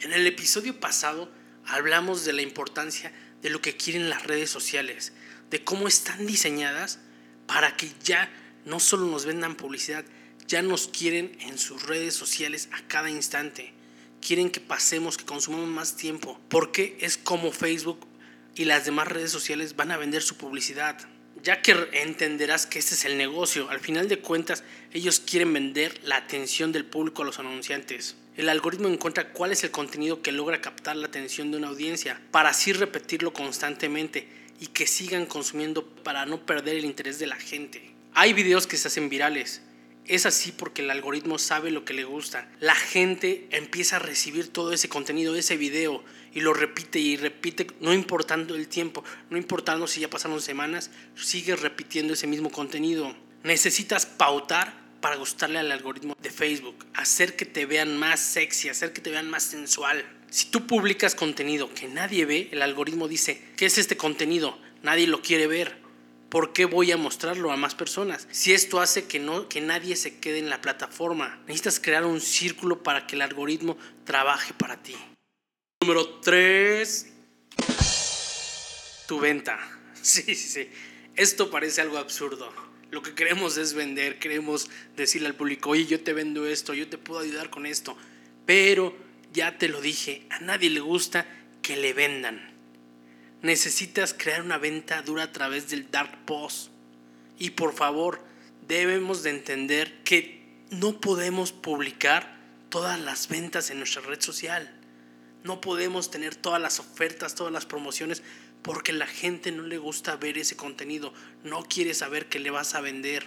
En 0.00 0.12
el 0.12 0.26
episodio 0.26 0.78
pasado 0.78 1.30
hablamos 1.66 2.24
de 2.24 2.32
la 2.32 2.42
importancia 2.42 3.12
de 3.42 3.50
lo 3.50 3.60
que 3.60 3.76
quieren 3.76 4.10
las 4.10 4.24
redes 4.24 4.50
sociales, 4.50 5.12
de 5.50 5.62
cómo 5.62 5.88
están 5.88 6.26
diseñadas 6.26 6.98
para 7.46 7.76
que 7.76 7.90
ya 8.02 8.30
no 8.64 8.80
solo 8.80 9.06
nos 9.06 9.24
vendan 9.24 9.56
publicidad, 9.56 10.04
ya 10.46 10.62
nos 10.62 10.88
quieren 10.88 11.36
en 11.40 11.58
sus 11.58 11.82
redes 11.84 12.14
sociales 12.14 12.68
a 12.72 12.86
cada 12.86 13.10
instante. 13.10 13.72
Quieren 14.20 14.50
que 14.50 14.60
pasemos, 14.60 15.16
que 15.16 15.24
consumamos 15.24 15.68
más 15.68 15.96
tiempo, 15.96 16.40
porque 16.48 16.96
es 17.00 17.16
como 17.16 17.52
Facebook 17.52 18.06
y 18.54 18.64
las 18.64 18.84
demás 18.84 19.08
redes 19.08 19.30
sociales 19.30 19.76
van 19.76 19.90
a 19.90 19.96
vender 19.96 20.22
su 20.22 20.36
publicidad. 20.36 20.98
Ya 21.42 21.62
que 21.62 21.88
entenderás 21.92 22.66
que 22.66 22.78
este 22.78 22.94
es 22.94 23.04
el 23.04 23.18
negocio, 23.18 23.70
al 23.70 23.80
final 23.80 24.08
de 24.08 24.18
cuentas 24.18 24.64
ellos 24.92 25.20
quieren 25.20 25.52
vender 25.52 26.00
la 26.02 26.16
atención 26.16 26.72
del 26.72 26.86
público 26.86 27.22
a 27.22 27.26
los 27.26 27.38
anunciantes. 27.38 28.16
El 28.36 28.50
algoritmo 28.50 28.88
encuentra 28.88 29.32
cuál 29.32 29.52
es 29.52 29.64
el 29.64 29.70
contenido 29.70 30.20
que 30.20 30.30
logra 30.30 30.60
captar 30.60 30.94
la 30.94 31.06
atención 31.06 31.50
de 31.50 31.56
una 31.56 31.68
audiencia 31.68 32.20
para 32.30 32.50
así 32.50 32.74
repetirlo 32.74 33.32
constantemente 33.32 34.28
y 34.60 34.66
que 34.66 34.86
sigan 34.86 35.24
consumiendo 35.24 35.86
para 35.86 36.26
no 36.26 36.44
perder 36.44 36.76
el 36.76 36.84
interés 36.84 37.18
de 37.18 37.26
la 37.26 37.36
gente. 37.36 37.94
Hay 38.12 38.34
videos 38.34 38.66
que 38.66 38.76
se 38.76 38.88
hacen 38.88 39.08
virales. 39.08 39.62
Es 40.04 40.26
así 40.26 40.52
porque 40.52 40.82
el 40.82 40.90
algoritmo 40.90 41.38
sabe 41.38 41.70
lo 41.70 41.86
que 41.86 41.94
le 41.94 42.04
gusta. 42.04 42.48
La 42.60 42.74
gente 42.74 43.48
empieza 43.50 43.96
a 43.96 44.00
recibir 44.00 44.52
todo 44.52 44.72
ese 44.72 44.90
contenido, 44.90 45.34
ese 45.34 45.56
video, 45.56 46.04
y 46.34 46.42
lo 46.42 46.52
repite 46.52 46.98
y 46.98 47.16
repite, 47.16 47.66
no 47.80 47.94
importando 47.94 48.54
el 48.54 48.68
tiempo, 48.68 49.02
no 49.30 49.38
importando 49.38 49.86
si 49.86 50.00
ya 50.00 50.10
pasaron 50.10 50.42
semanas, 50.42 50.90
sigue 51.16 51.56
repitiendo 51.56 52.12
ese 52.12 52.26
mismo 52.26 52.50
contenido. 52.50 53.16
Necesitas 53.42 54.04
pautar 54.04 54.85
para 55.06 55.18
gustarle 55.18 55.60
al 55.60 55.70
algoritmo 55.70 56.16
de 56.20 56.30
Facebook, 56.30 56.84
hacer 56.92 57.36
que 57.36 57.44
te 57.44 57.64
vean 57.64 57.96
más 57.96 58.18
sexy, 58.18 58.70
hacer 58.70 58.92
que 58.92 59.00
te 59.00 59.12
vean 59.12 59.30
más 59.30 59.44
sensual. 59.44 60.04
Si 60.30 60.46
tú 60.46 60.66
publicas 60.66 61.14
contenido 61.14 61.72
que 61.72 61.86
nadie 61.86 62.24
ve, 62.24 62.48
el 62.50 62.60
algoritmo 62.60 63.06
dice, 63.06 63.40
¿qué 63.56 63.66
es 63.66 63.78
este 63.78 63.96
contenido? 63.96 64.58
Nadie 64.82 65.06
lo 65.06 65.22
quiere 65.22 65.46
ver. 65.46 65.80
¿Por 66.28 66.52
qué 66.52 66.64
voy 66.64 66.90
a 66.90 66.96
mostrarlo 66.96 67.52
a 67.52 67.56
más 67.56 67.76
personas? 67.76 68.26
Si 68.32 68.52
esto 68.52 68.80
hace 68.80 69.06
que, 69.06 69.20
no, 69.20 69.48
que 69.48 69.60
nadie 69.60 69.94
se 69.94 70.18
quede 70.18 70.40
en 70.40 70.50
la 70.50 70.60
plataforma, 70.60 71.38
necesitas 71.46 71.78
crear 71.78 72.04
un 72.04 72.20
círculo 72.20 72.82
para 72.82 73.06
que 73.06 73.14
el 73.14 73.22
algoritmo 73.22 73.78
trabaje 74.02 74.54
para 74.54 74.82
ti. 74.82 74.96
Número 75.82 76.18
3. 76.18 77.06
Tu 79.06 79.20
venta. 79.20 79.56
Sí, 80.02 80.22
sí, 80.22 80.34
sí. 80.34 80.70
Esto 81.14 81.48
parece 81.48 81.80
algo 81.80 81.98
absurdo. 81.98 82.65
Lo 82.90 83.02
que 83.02 83.14
queremos 83.14 83.56
es 83.56 83.74
vender, 83.74 84.18
queremos 84.18 84.70
decirle 84.96 85.28
al 85.28 85.34
público, 85.34 85.70
oye, 85.70 85.86
yo 85.86 86.00
te 86.00 86.12
vendo 86.12 86.46
esto, 86.46 86.72
yo 86.72 86.88
te 86.88 86.98
puedo 86.98 87.20
ayudar 87.20 87.50
con 87.50 87.66
esto. 87.66 87.96
Pero 88.46 88.96
ya 89.32 89.58
te 89.58 89.68
lo 89.68 89.80
dije, 89.80 90.26
a 90.30 90.40
nadie 90.40 90.70
le 90.70 90.80
gusta 90.80 91.26
que 91.62 91.76
le 91.76 91.92
vendan. 91.92 92.54
Necesitas 93.42 94.14
crear 94.14 94.42
una 94.42 94.58
venta 94.58 95.02
dura 95.02 95.24
a 95.24 95.32
través 95.32 95.68
del 95.68 95.90
dark 95.90 96.24
post. 96.24 96.70
Y 97.38 97.50
por 97.50 97.74
favor, 97.74 98.20
debemos 98.66 99.22
de 99.22 99.30
entender 99.30 100.02
que 100.04 100.42
no 100.70 101.00
podemos 101.00 101.52
publicar 101.52 102.36
todas 102.70 102.98
las 103.00 103.28
ventas 103.28 103.70
en 103.70 103.78
nuestra 103.78 104.02
red 104.02 104.20
social. 104.20 104.72
No 105.44 105.60
podemos 105.60 106.10
tener 106.10 106.34
todas 106.34 106.60
las 106.60 106.80
ofertas, 106.80 107.34
todas 107.34 107.52
las 107.52 107.66
promociones, 107.66 108.22
porque 108.66 108.92
la 108.92 109.06
gente 109.06 109.50
no 109.50 109.62
le 109.62 109.78
gusta 109.78 110.16
ver 110.16 110.36
ese 110.36 110.56
contenido. 110.56 111.14
No 111.42 111.62
quiere 111.62 111.94
saber 111.94 112.28
qué 112.28 112.38
le 112.38 112.50
vas 112.50 112.74
a 112.74 112.82
vender. 112.82 113.26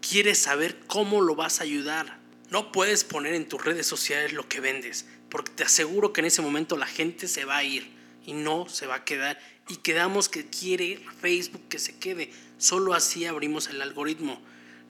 Quiere 0.00 0.34
saber 0.34 0.76
cómo 0.88 1.20
lo 1.20 1.36
vas 1.36 1.60
a 1.60 1.64
ayudar. 1.64 2.18
No 2.50 2.72
puedes 2.72 3.04
poner 3.04 3.34
en 3.34 3.48
tus 3.48 3.64
redes 3.64 3.86
sociales 3.86 4.32
lo 4.32 4.48
que 4.48 4.60
vendes 4.60 5.06
porque 5.28 5.52
te 5.52 5.64
aseguro 5.64 6.12
que 6.12 6.20
en 6.20 6.26
ese 6.26 6.42
momento 6.42 6.76
la 6.76 6.86
gente 6.86 7.28
se 7.28 7.44
va 7.44 7.58
a 7.58 7.64
ir 7.64 7.90
y 8.24 8.32
no 8.32 8.68
se 8.68 8.86
va 8.86 8.96
a 8.96 9.04
quedar 9.04 9.38
y 9.68 9.76
quedamos 9.76 10.28
que 10.28 10.46
quiere 10.46 11.00
Facebook 11.20 11.62
que 11.68 11.78
se 11.78 11.96
quede. 11.96 12.30
Solo 12.58 12.94
así 12.94 13.26
abrimos 13.26 13.68
el 13.68 13.82
algoritmo. 13.82 14.40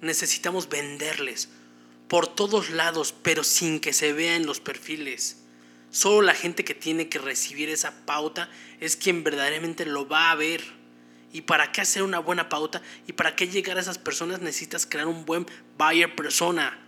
Necesitamos 0.01 0.69
venderles 0.69 1.49
por 2.09 2.27
todos 2.29 2.71
lados, 2.71 3.15
pero 3.23 3.43
sin 3.43 3.81
que 3.81 3.93
se 3.93 4.13
vea 4.13 4.37
en 4.37 4.47
los 4.47 4.61
perfiles. 4.61 5.39
Solo 5.97 6.21
la 6.21 6.35
gente 6.35 6.63
que 6.63 6.75
tiene 6.75 7.09
que 7.09 7.19
recibir 7.19 7.71
esa 7.71 8.05
pauta 8.05 8.51
es 8.81 8.97
quien 8.97 9.25
verdaderamente 9.25 9.87
lo 9.87 10.07
va 10.07 10.31
a 10.31 10.35
ver. 10.35 10.63
¿Y 11.33 11.41
para 11.41 11.73
qué 11.73 11.81
hacer 11.81 12.03
una 12.03 12.19
buena 12.19 12.51
pauta? 12.51 12.83
¿Y 13.07 13.15
para 13.15 13.35
qué 13.35 13.49
llegar 13.49 13.79
a 13.79 13.81
esas 13.81 13.97
personas 13.97 14.43
necesitas 14.43 14.85
crear 14.85 15.07
un 15.07 15.25
buen 15.25 15.47
buyer 15.79 16.15
persona? 16.15 16.79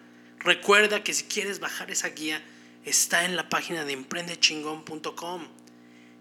Recuerda 0.41 1.03
que 1.05 1.15
si 1.15 1.25
quieres 1.25 1.59
bajar 1.59 1.91
esa 1.91 2.11
guía, 2.11 2.45
está 2.85 3.25
en 3.25 3.35
la 3.35 3.49
página 3.49 3.87
de 3.87 3.95
emprendechingón.com. 3.95 5.49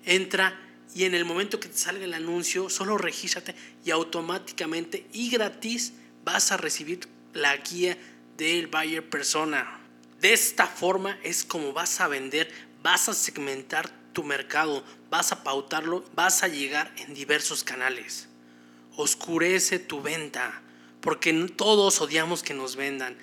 Entra 0.06 0.58
y 0.96 1.04
en 1.04 1.14
el 1.14 1.26
momento 1.26 1.60
que 1.60 1.68
te 1.68 1.78
salga 1.78 2.06
el 2.06 2.14
anuncio, 2.14 2.70
solo 2.70 2.98
regístrate 2.98 3.54
y 3.84 3.92
automáticamente 3.92 5.08
y 5.12 5.30
gratis 5.30 5.92
vas 6.24 6.54
a 6.54 6.58
recibir 6.58 7.02
la 7.34 7.58
guía 7.58 7.98
del 8.38 8.68
buyer 8.68 9.10
persona. 9.10 9.78
De 10.22 10.34
esta 10.34 10.66
forma 10.66 11.20
es 11.22 11.46
como 11.46 11.74
vas 11.74 12.02
a 12.02 12.08
vender, 12.08 12.52
vas 12.84 13.10
a 13.10 13.14
segmentar 13.14 13.90
tu 14.14 14.24
mercado, 14.24 14.84
vas 15.10 15.32
a 15.32 15.44
pautarlo, 15.44 16.04
vas 16.16 16.44
a 16.44 16.48
llegar 16.48 16.94
en 16.98 17.14
diversos 17.14 17.64
canales. 17.64 18.28
Oscurece 18.96 19.80
tu 19.80 20.02
venta, 20.02 20.62
porque 21.02 21.34
todos 21.56 22.02
odiamos 22.02 22.44
que 22.44 22.54
nos 22.54 22.76
vendan 22.76 23.18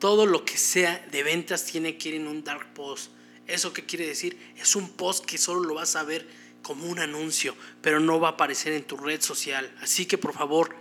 todo 0.00 0.24
lo 0.24 0.44
que 0.46 0.56
sea 0.56 1.06
de 1.12 1.22
ventas 1.22 1.66
tiene 1.66 1.96
que 1.96 2.08
ir 2.08 2.14
en 2.16 2.26
un 2.26 2.42
dark 2.42 2.72
post. 2.72 3.12
¿Eso 3.46 3.72
qué 3.72 3.84
quiere 3.84 4.06
decir? 4.06 4.36
Es 4.56 4.74
un 4.74 4.88
post 4.88 5.26
que 5.26 5.38
solo 5.38 5.60
lo 5.60 5.74
vas 5.74 5.94
a 5.94 6.02
ver 6.02 6.26
como 6.62 6.86
un 6.86 6.98
anuncio, 6.98 7.54
pero 7.82 8.00
no 8.00 8.18
va 8.18 8.28
a 8.28 8.32
aparecer 8.32 8.72
en 8.72 8.82
tu 8.82 8.96
red 8.96 9.20
social. 9.20 9.70
Así 9.82 10.06
que 10.06 10.16
por 10.16 10.32
favor, 10.32 10.74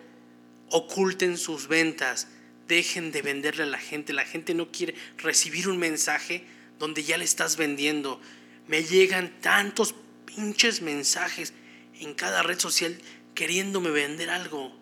oculten 0.69 1.37
sus 1.37 1.67
ventas. 1.67 2.29
Dejen 2.69 3.11
de 3.11 3.21
venderle 3.21 3.63
a 3.63 3.65
la 3.65 3.77
gente. 3.77 4.13
La 4.13 4.23
gente 4.23 4.53
no 4.53 4.71
quiere 4.71 4.95
recibir 5.17 5.67
un 5.67 5.77
mensaje 5.77 6.45
donde 6.79 7.03
ya 7.03 7.17
le 7.17 7.25
estás 7.25 7.57
vendiendo. 7.57 8.19
Me 8.67 8.83
llegan 8.83 9.39
tantos 9.41 9.93
pinches 10.25 10.81
mensajes 10.81 11.53
en 11.99 12.13
cada 12.13 12.41
red 12.41 12.59
social 12.59 12.97
queriéndome 13.35 13.89
vender 13.89 14.29
algo. 14.29 14.75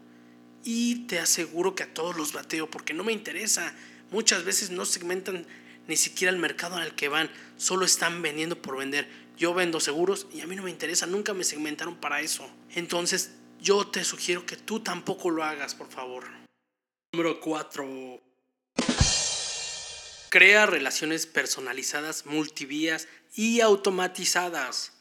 Y 0.63 1.07
te 1.07 1.19
aseguro 1.19 1.75
que 1.75 1.83
a 1.83 1.93
todos 1.93 2.15
los 2.15 2.33
bateo 2.33 2.69
porque 2.69 2.93
no 2.93 3.03
me 3.03 3.13
interesa. 3.13 3.73
Muchas 4.11 4.45
veces 4.45 4.69
no 4.69 4.85
segmentan 4.85 5.45
ni 5.87 5.95
siquiera 5.95 6.31
el 6.31 6.39
mercado 6.39 6.81
el 6.81 6.95
que 6.95 7.07
van, 7.07 7.29
solo 7.55 7.85
están 7.85 8.21
vendiendo 8.21 8.61
por 8.61 8.77
vender. 8.77 9.07
Yo 9.37 9.53
vendo 9.53 9.79
seguros 9.79 10.27
y 10.33 10.41
a 10.41 10.47
mí 10.47 10.55
no 10.55 10.63
me 10.63 10.69
interesa, 10.69 11.05
nunca 11.05 11.33
me 11.33 11.43
segmentaron 11.43 11.95
para 11.95 12.21
eso. 12.21 12.49
Entonces 12.75 13.31
yo 13.61 13.87
te 13.87 14.03
sugiero 14.03 14.45
que 14.45 14.57
tú 14.57 14.81
tampoco 14.81 15.29
lo 15.29 15.43
hagas, 15.43 15.75
por 15.75 15.89
favor. 15.89 16.25
Número 17.13 17.39
4. 17.39 18.26
Crea 20.29 20.65
relaciones 20.65 21.25
personalizadas, 21.25 22.25
multivías 22.25 23.07
y 23.35 23.61
automatizadas. 23.61 24.93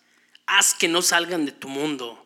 Haz 0.47 0.75
que 0.75 0.89
no 0.89 1.03
salgan 1.03 1.47
de 1.47 1.53
tu 1.53 1.69
mundo. 1.69 2.25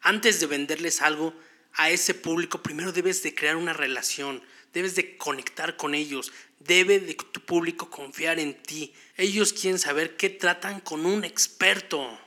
Antes 0.00 0.40
de 0.40 0.46
venderles 0.46 1.02
algo 1.02 1.34
a 1.74 1.90
ese 1.90 2.14
público, 2.14 2.62
primero 2.62 2.92
debes 2.92 3.22
de 3.22 3.34
crear 3.34 3.56
una 3.56 3.72
relación 3.72 4.42
debes 4.72 4.94
de 4.94 5.16
conectar 5.16 5.76
con 5.76 5.94
ellos, 5.94 6.32
debe 6.60 7.00
de 7.00 7.14
tu 7.14 7.40
público 7.40 7.90
confiar 7.90 8.38
en 8.38 8.60
ti. 8.62 8.94
Ellos 9.16 9.52
quieren 9.52 9.78
saber 9.78 10.16
qué 10.16 10.30
tratan 10.30 10.80
con 10.80 11.06
un 11.06 11.24
experto. 11.24 12.18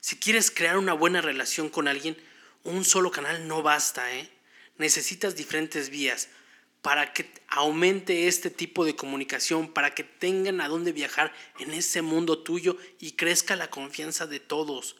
Si 0.00 0.16
quieres 0.16 0.50
crear 0.50 0.78
una 0.78 0.92
buena 0.92 1.20
relación 1.20 1.68
con 1.68 1.88
alguien, 1.88 2.16
un 2.62 2.84
solo 2.84 3.10
canal 3.10 3.46
no 3.46 3.62
basta, 3.62 4.12
¿eh? 4.14 4.30
Necesitas 4.76 5.36
diferentes 5.36 5.90
vías 5.90 6.28
para 6.84 7.12
que 7.12 7.28
aumente 7.48 8.28
este 8.28 8.48
tipo 8.50 8.84
de 8.84 8.94
comunicación, 8.94 9.72
para 9.72 9.92
que 9.92 10.04
tengan 10.04 10.60
a 10.60 10.68
dónde 10.68 10.92
viajar 10.92 11.32
en 11.58 11.72
ese 11.72 12.00
mundo 12.02 12.44
tuyo 12.44 12.76
y 13.00 13.12
crezca 13.12 13.56
la 13.56 13.70
confianza 13.70 14.28
de 14.28 14.38
todos. 14.38 14.94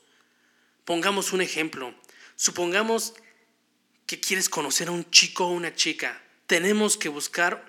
Pongamos 0.85 1.33
un 1.33 1.43
ejemplo. 1.43 1.95
Supongamos 2.35 3.15
que 4.07 4.19
quieres 4.19 4.49
conocer 4.49 4.89
a 4.89 4.91
un 4.93 5.09
chico 5.11 5.47
o 5.47 5.51
una 5.51 5.73
chica 5.77 6.21
tenemos 6.47 6.97
que 6.97 7.09
buscar 7.09 7.65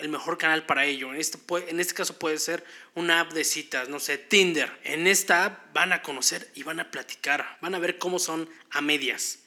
el 0.00 0.08
mejor 0.08 0.38
canal 0.38 0.66
para 0.66 0.84
ello. 0.84 1.12
En 1.12 1.20
este, 1.20 1.38
en 1.68 1.80
este 1.80 1.94
caso 1.94 2.18
puede 2.18 2.38
ser 2.38 2.64
una 2.94 3.20
app 3.20 3.32
de 3.32 3.44
citas, 3.44 3.88
no 3.88 4.00
sé, 4.00 4.18
Tinder. 4.18 4.70
En 4.84 5.06
esta 5.06 5.44
app 5.44 5.72
van 5.72 5.92
a 5.92 6.02
conocer 6.02 6.50
y 6.54 6.62
van 6.62 6.80
a 6.80 6.90
platicar, 6.90 7.58
van 7.60 7.74
a 7.74 7.78
ver 7.78 7.98
cómo 7.98 8.18
son 8.18 8.48
a 8.70 8.80
medias. 8.80 9.40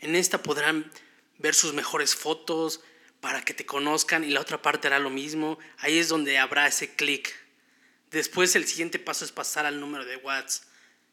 En 0.00 0.16
esta 0.16 0.42
podrán 0.42 0.90
ver 1.38 1.54
sus 1.54 1.74
mejores 1.74 2.14
fotos 2.14 2.80
para 3.22 3.44
que 3.44 3.54
te 3.54 3.64
conozcan 3.64 4.24
y 4.24 4.30
la 4.30 4.40
otra 4.40 4.60
parte 4.60 4.88
hará 4.88 4.98
lo 4.98 5.08
mismo. 5.08 5.56
Ahí 5.78 5.96
es 5.96 6.08
donde 6.08 6.38
habrá 6.38 6.66
ese 6.66 6.96
clic. 6.96 7.32
Después 8.10 8.56
el 8.56 8.66
siguiente 8.66 8.98
paso 8.98 9.24
es 9.24 9.30
pasar 9.30 9.64
al 9.64 9.78
número 9.78 10.04
de 10.04 10.16
WhatsApp. 10.16 10.66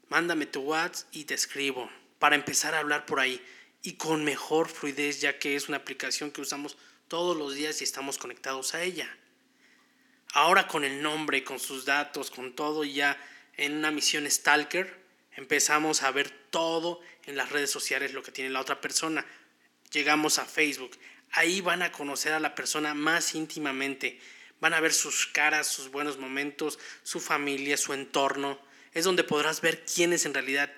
Mándame 0.09 0.47
tu 0.47 0.61
WhatsApp 0.61 1.07
y 1.11 1.25
te 1.25 1.35
escribo 1.35 1.87
para 2.17 2.35
empezar 2.35 2.73
a 2.73 2.79
hablar 2.79 3.05
por 3.05 3.19
ahí 3.19 3.39
y 3.83 3.93
con 3.93 4.23
mejor 4.23 4.69
fluidez 4.69 5.21
ya 5.21 5.37
que 5.37 5.55
es 5.55 5.69
una 5.69 5.77
aplicación 5.77 6.31
que 6.31 6.41
usamos 6.41 6.77
todos 7.07 7.37
los 7.37 7.53
días 7.53 7.79
y 7.79 7.83
estamos 7.83 8.17
conectados 8.17 8.73
a 8.73 8.81
ella. 8.81 9.15
Ahora 10.33 10.67
con 10.67 10.83
el 10.83 11.03
nombre, 11.03 11.43
con 11.43 11.59
sus 11.59 11.85
datos, 11.85 12.31
con 12.31 12.55
todo 12.55 12.83
ya 12.85 13.23
en 13.55 13.77
una 13.77 13.91
misión 13.91 14.29
Stalker, 14.29 14.99
empezamos 15.35 16.01
a 16.01 16.09
ver 16.09 16.31
todo 16.49 17.01
en 17.25 17.37
las 17.37 17.51
redes 17.51 17.69
sociales 17.69 18.13
lo 18.13 18.23
que 18.23 18.31
tiene 18.31 18.49
la 18.49 18.61
otra 18.61 18.81
persona. 18.81 19.23
Llegamos 19.91 20.39
a 20.39 20.45
Facebook. 20.45 20.97
Ahí 21.31 21.61
van 21.61 21.81
a 21.81 21.91
conocer 21.91 22.33
a 22.33 22.39
la 22.39 22.55
persona 22.55 22.93
más 22.93 23.35
íntimamente. 23.35 24.19
Van 24.59 24.73
a 24.73 24.79
ver 24.79 24.93
sus 24.93 25.27
caras, 25.27 25.67
sus 25.67 25.91
buenos 25.91 26.17
momentos, 26.17 26.79
su 27.03 27.19
familia, 27.19 27.77
su 27.77 27.93
entorno. 27.93 28.59
Es 28.93 29.05
donde 29.05 29.23
podrás 29.23 29.61
ver 29.61 29.85
quién 29.85 30.13
es 30.13 30.25
en 30.25 30.33
realidad, 30.33 30.71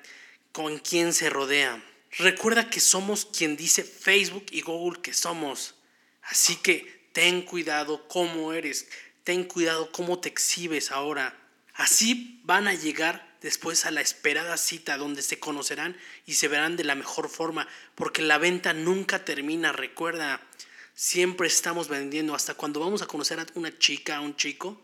con 0.52 0.78
quién 0.80 1.14
se 1.14 1.30
rodea. 1.30 1.82
Recuerda 2.18 2.70
que 2.70 2.80
somos 2.80 3.26
quien 3.26 3.56
dice 3.56 3.84
Facebook 3.84 4.46
y 4.52 4.62
Google 4.62 5.02
que 5.02 5.14
somos. 5.14 5.76
Así 6.24 6.58
que 6.58 7.10
ten 7.14 7.42
cuidado 7.42 8.08
cómo 8.08 8.54
eres, 8.54 8.90
ten 9.24 9.46
cuidado 9.46 9.92
cómo 9.92 10.20
te 10.20 10.30
exhibes 10.30 10.92
ahora. 10.92 11.38
Así 11.74 12.42
van 12.44 12.68
a 12.68 12.74
llegar 12.74 13.31
después 13.42 13.86
a 13.86 13.92
la 13.92 14.02
esperada 14.02 14.58
cita 14.58 14.98
donde 14.98 15.22
se 15.22 15.40
conocerán 15.40 15.98
y 16.26 16.34
se 16.36 16.48
verán 16.48 16.78
de 16.78 16.84
la 16.84 16.96
mejor 16.96 17.30
forma, 17.30 17.68
porque 17.96 18.22
la 18.22 18.38
venta 18.38 18.74
nunca 18.74 19.26
termina, 19.26 19.72
recuerda, 19.72 20.42
siempre 20.94 21.48
estamos 21.48 21.88
vendiendo, 21.88 22.36
hasta 22.36 22.54
cuando 22.54 22.80
vamos 22.80 23.02
a 23.02 23.08
conocer 23.08 23.40
a 23.40 23.48
una 23.56 23.78
chica, 23.78 24.18
a 24.18 24.22
un 24.22 24.36
chico, 24.36 24.80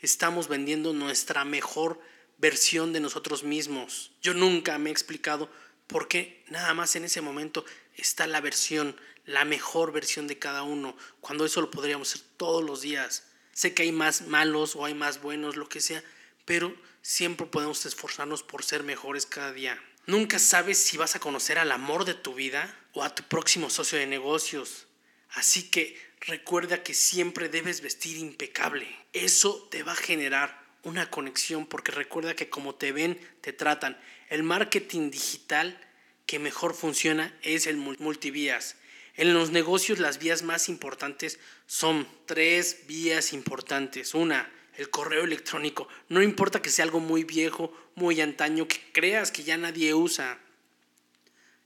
estamos 0.00 0.48
vendiendo 0.48 0.92
nuestra 0.92 1.44
mejor 1.44 2.00
versión 2.38 2.92
de 2.92 3.00
nosotros 3.00 3.42
mismos. 3.42 4.12
Yo 4.22 4.34
nunca 4.34 4.78
me 4.78 4.90
he 4.90 4.92
explicado 4.92 5.50
por 5.86 6.08
qué 6.08 6.44
nada 6.48 6.74
más 6.74 6.96
en 6.96 7.04
ese 7.04 7.20
momento 7.20 7.64
está 7.94 8.26
la 8.26 8.40
versión, 8.40 8.96
la 9.24 9.44
mejor 9.44 9.92
versión 9.92 10.28
de 10.28 10.38
cada 10.38 10.62
uno, 10.62 10.96
cuando 11.20 11.44
eso 11.44 11.60
lo 11.60 11.70
podríamos 11.70 12.14
hacer 12.14 12.26
todos 12.36 12.62
los 12.62 12.82
días. 12.82 13.24
Sé 13.52 13.74
que 13.74 13.82
hay 13.82 13.92
más 13.92 14.26
malos 14.26 14.76
o 14.76 14.84
hay 14.84 14.94
más 14.94 15.22
buenos, 15.22 15.56
lo 15.56 15.68
que 15.68 15.80
sea, 15.80 16.04
pero 16.44 16.74
siempre 17.06 17.46
podemos 17.46 17.86
esforzarnos 17.86 18.42
por 18.42 18.64
ser 18.64 18.82
mejores 18.82 19.26
cada 19.26 19.52
día. 19.52 19.80
Nunca 20.06 20.40
sabes 20.40 20.76
si 20.76 20.96
vas 20.96 21.14
a 21.14 21.20
conocer 21.20 21.56
al 21.56 21.70
amor 21.70 22.04
de 22.04 22.14
tu 22.14 22.34
vida 22.34 22.76
o 22.94 23.04
a 23.04 23.14
tu 23.14 23.22
próximo 23.22 23.70
socio 23.70 23.96
de 23.96 24.08
negocios. 24.08 24.88
Así 25.30 25.70
que 25.70 25.96
recuerda 26.18 26.82
que 26.82 26.94
siempre 26.94 27.48
debes 27.48 27.80
vestir 27.80 28.16
impecable. 28.16 28.88
Eso 29.12 29.68
te 29.70 29.84
va 29.84 29.92
a 29.92 29.96
generar 29.96 30.60
una 30.82 31.08
conexión 31.08 31.66
porque 31.66 31.92
recuerda 31.92 32.34
que 32.34 32.50
como 32.50 32.74
te 32.74 32.90
ven, 32.90 33.20
te 33.40 33.52
tratan. 33.52 33.96
El 34.28 34.42
marketing 34.42 35.12
digital 35.12 35.80
que 36.26 36.40
mejor 36.40 36.74
funciona 36.74 37.32
es 37.42 37.68
el 37.68 37.76
multivías. 37.76 38.74
En 39.14 39.32
los 39.32 39.52
negocios 39.52 40.00
las 40.00 40.18
vías 40.18 40.42
más 40.42 40.68
importantes 40.68 41.38
son 41.66 42.08
tres 42.26 42.80
vías 42.88 43.32
importantes. 43.32 44.12
Una, 44.12 44.50
el 44.76 44.90
correo 44.90 45.24
electrónico. 45.24 45.88
No 46.08 46.22
importa 46.22 46.62
que 46.62 46.70
sea 46.70 46.84
algo 46.84 47.00
muy 47.00 47.24
viejo, 47.24 47.72
muy 47.94 48.20
antaño, 48.20 48.68
que 48.68 48.80
creas 48.92 49.30
que 49.30 49.44
ya 49.44 49.56
nadie 49.56 49.94
usa. 49.94 50.38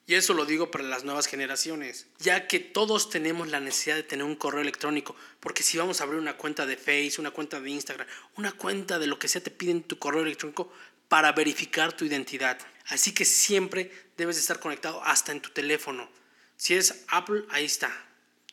Y 0.07 0.15
eso 0.15 0.35
lo 0.35 0.45
digo 0.45 0.73
para 0.73 0.83
las 0.83 1.05
nuevas 1.05 1.27
generaciones, 1.27 2.09
ya 2.19 2.49
que 2.49 2.59
todos 2.59 3.11
tenemos 3.11 3.49
la 3.49 3.61
necesidad 3.61 3.95
de 3.95 4.03
tener 4.03 4.25
un 4.25 4.35
correo 4.35 4.61
electrónico, 4.61 5.15
porque 5.39 5.63
si 5.63 5.79
vamos 5.79 6.01
a 6.01 6.05
abrir 6.05 6.19
una 6.19 6.37
cuenta 6.37 6.67
de 6.67 6.77
Facebook, 6.77 7.21
una 7.21 7.31
cuenta 7.31 7.61
de 7.61 7.71
Instagram, 7.71 8.09
una 8.37 8.51
cuenta 8.51 8.99
de 8.99 9.07
lo 9.07 9.21
que 9.21 9.29
sea, 9.29 9.41
te 9.41 9.53
piden 9.53 9.85
tu 9.85 10.01
correo 10.01 10.23
electrónico 10.23 10.73
para 11.09 11.31
verificar 11.31 11.93
tu 11.93 12.05
identidad. 12.05 12.59
Así 12.87 13.15
que 13.15 13.25
siempre 13.25 13.93
debes 14.17 14.37
estar 14.37 14.59
conectado 14.59 15.01
hasta 15.05 15.31
en 15.31 15.41
tu 15.41 15.51
teléfono. 15.51 16.11
Si 16.57 16.75
es 16.75 17.05
Apple, 17.07 17.45
ahí 17.51 17.65
está. 17.65 17.93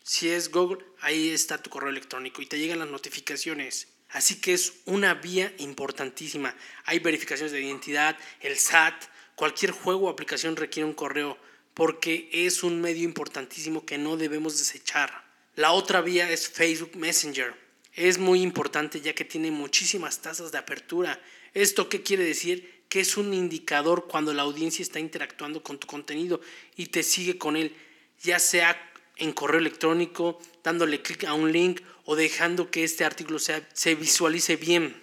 Si 0.03 0.29
es 0.29 0.51
Google, 0.51 0.85
ahí 1.01 1.31
está 1.31 1.61
tu 1.61 1.69
correo 1.69 1.89
electrónico 1.89 2.41
y 2.41 2.45
te 2.45 2.59
llegan 2.59 2.79
las 2.79 2.87
notificaciones. 2.87 3.87
Así 4.09 4.39
que 4.39 4.53
es 4.53 4.73
una 4.85 5.13
vía 5.15 5.53
importantísima. 5.57 6.55
Hay 6.85 6.99
verificaciones 6.99 7.51
de 7.51 7.61
identidad, 7.61 8.17
el 8.39 8.57
SAT, 8.57 9.03
cualquier 9.35 9.71
juego 9.71 10.07
o 10.07 10.09
aplicación 10.09 10.55
requiere 10.55 10.87
un 10.87 10.93
correo 10.93 11.37
porque 11.73 12.29
es 12.31 12.63
un 12.63 12.81
medio 12.81 13.03
importantísimo 13.03 13.85
que 13.85 13.99
no 13.99 14.17
debemos 14.17 14.57
desechar. 14.57 15.25
La 15.55 15.73
otra 15.73 16.01
vía 16.01 16.31
es 16.31 16.49
Facebook 16.49 16.95
Messenger. 16.95 17.53
Es 17.93 18.17
muy 18.17 18.41
importante 18.41 19.01
ya 19.01 19.13
que 19.13 19.25
tiene 19.25 19.51
muchísimas 19.51 20.21
tasas 20.21 20.51
de 20.51 20.57
apertura. 20.57 21.21
¿Esto 21.53 21.89
qué 21.89 22.01
quiere 22.01 22.23
decir? 22.23 22.83
Que 22.89 23.01
es 23.01 23.17
un 23.17 23.33
indicador 23.33 24.07
cuando 24.07 24.33
la 24.33 24.43
audiencia 24.43 24.81
está 24.81 24.99
interactuando 24.99 25.61
con 25.61 25.77
tu 25.77 25.85
contenido 25.85 26.41
y 26.75 26.87
te 26.87 27.03
sigue 27.03 27.37
con 27.37 27.55
él, 27.55 27.75
ya 28.23 28.39
sea 28.39 28.75
en 29.17 29.31
correo 29.33 29.59
electrónico, 29.59 30.39
dándole 30.63 31.01
clic 31.01 31.25
a 31.25 31.33
un 31.33 31.51
link 31.51 31.81
o 32.09 32.15
dejando 32.15 32.71
que 32.71 32.85
este 32.85 33.03
artículo 33.03 33.37
se 33.37 33.95
visualice 33.95 34.55
bien. 34.55 34.95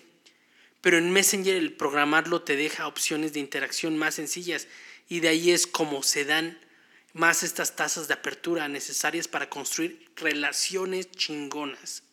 Pero 0.81 0.97
en 0.97 1.11
Messenger 1.11 1.55
el 1.55 1.75
programarlo 1.75 2.41
te 2.41 2.57
deja 2.57 2.87
opciones 2.87 3.35
de 3.35 3.41
interacción 3.41 3.99
más 3.99 4.15
sencillas 4.15 4.69
y 5.07 5.21
de 5.21 5.29
ahí 5.29 5.51
es 5.51 5.67
como 5.67 6.03
se 6.03 6.25
dan 6.25 6.59
más 7.13 7.43
estas 7.43 7.77
tasas 7.77 8.09
de 8.09 8.15
apertura 8.15 8.69
necesarias 8.69 9.29
para 9.29 9.51
construir 9.51 10.11
relaciones 10.17 11.11
chingonas. 11.11 12.05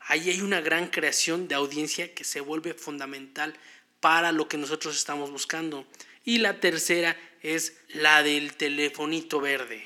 Ahí 0.00 0.30
hay 0.30 0.40
una 0.40 0.62
gran 0.62 0.88
creación 0.88 1.46
de 1.46 1.56
audiencia 1.56 2.14
que 2.14 2.24
se 2.24 2.40
vuelve 2.40 2.72
fundamental 2.72 3.54
para 4.00 4.32
lo 4.32 4.48
que 4.48 4.56
nosotros 4.56 4.96
estamos 4.96 5.30
buscando. 5.30 5.86
Y 6.24 6.38
la 6.38 6.60
tercera 6.60 7.14
es 7.42 7.76
la 7.88 8.22
del 8.22 8.54
telefonito 8.54 9.38
verde. 9.38 9.84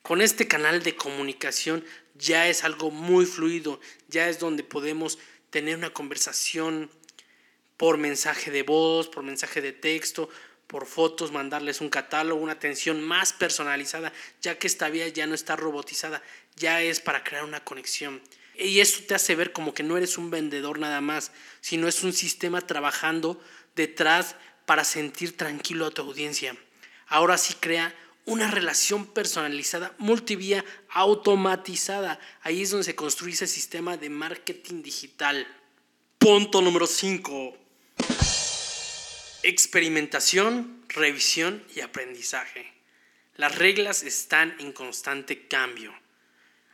Con 0.00 0.22
este 0.22 0.48
canal 0.48 0.82
de 0.82 0.96
comunicación 0.96 1.84
ya 2.18 2.48
es 2.48 2.64
algo 2.64 2.90
muy 2.90 3.26
fluido, 3.26 3.80
ya 4.08 4.28
es 4.28 4.38
donde 4.38 4.64
podemos 4.64 5.18
tener 5.50 5.76
una 5.76 5.90
conversación 5.90 6.90
por 7.76 7.96
mensaje 7.96 8.50
de 8.50 8.62
voz, 8.62 9.08
por 9.08 9.22
mensaje 9.22 9.60
de 9.60 9.72
texto, 9.72 10.28
por 10.66 10.86
fotos, 10.86 11.32
mandarles 11.32 11.80
un 11.80 11.88
catálogo, 11.88 12.42
una 12.42 12.52
atención 12.52 13.02
más 13.02 13.32
personalizada, 13.32 14.12
ya 14.42 14.58
que 14.58 14.66
esta 14.66 14.90
vía 14.90 15.08
ya 15.08 15.26
no 15.26 15.34
está 15.34 15.56
robotizada, 15.56 16.22
ya 16.56 16.82
es 16.82 17.00
para 17.00 17.24
crear 17.24 17.44
una 17.44 17.64
conexión. 17.64 18.20
Y 18.54 18.80
eso 18.80 19.02
te 19.06 19.14
hace 19.14 19.36
ver 19.36 19.52
como 19.52 19.72
que 19.72 19.82
no 19.82 19.96
eres 19.96 20.18
un 20.18 20.30
vendedor 20.30 20.78
nada 20.78 21.00
más, 21.00 21.32
sino 21.60 21.88
es 21.88 22.02
un 22.02 22.12
sistema 22.12 22.60
trabajando 22.60 23.40
detrás 23.76 24.34
para 24.66 24.84
sentir 24.84 25.36
tranquilo 25.36 25.86
a 25.86 25.90
tu 25.90 26.02
audiencia. 26.02 26.56
Ahora 27.06 27.38
sí 27.38 27.54
crea 27.54 27.94
una 28.28 28.50
relación 28.50 29.06
personalizada, 29.06 29.94
multivía, 29.96 30.62
automatizada. 30.90 32.20
Ahí 32.42 32.62
es 32.62 32.70
donde 32.70 32.84
se 32.84 32.94
construye 32.94 33.32
ese 33.32 33.46
sistema 33.46 33.96
de 33.96 34.10
marketing 34.10 34.82
digital. 34.82 35.46
Punto 36.18 36.60
número 36.60 36.86
5. 36.86 37.56
Experimentación, 39.42 40.84
revisión 40.88 41.64
y 41.74 41.80
aprendizaje. 41.80 42.70
Las 43.36 43.56
reglas 43.56 44.02
están 44.02 44.54
en 44.58 44.72
constante 44.72 45.46
cambio. 45.48 45.94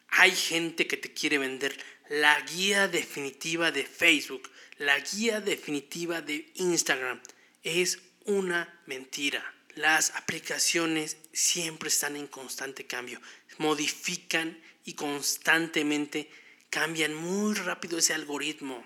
Hay 0.09 0.33
gente 0.33 0.89
que 0.89 0.97
te 0.97 1.13
quiere 1.13 1.39
vender 1.39 1.79
la 2.09 2.41
guía 2.41 2.89
definitiva 2.89 3.71
de 3.71 3.85
Facebook, 3.85 4.51
la 4.79 4.99
guía 4.99 5.41
definitiva 5.41 6.21
de 6.21 6.51
Instagram. 6.57 7.21
Es 7.63 8.01
una 8.25 8.81
mentira. 8.87 9.55
Las 9.75 10.11
aplicaciones 10.15 11.17
siempre 11.33 11.89
están 11.89 12.17
en 12.17 12.27
constante 12.27 12.87
cambio, 12.87 13.21
modifican 13.59 14.61
y 14.85 14.95
constantemente 14.95 16.31
cambian 16.71 17.15
muy 17.15 17.55
rápido 17.55 17.99
ese 17.99 18.15
algoritmo. 18.15 18.85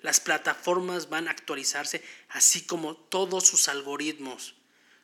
Las 0.00 0.20
plataformas 0.20 1.08
van 1.08 1.28
a 1.28 1.30
actualizarse 1.30 2.02
así 2.28 2.62
como 2.62 2.96
todos 2.96 3.46
sus 3.46 3.68
algoritmos, 3.68 4.54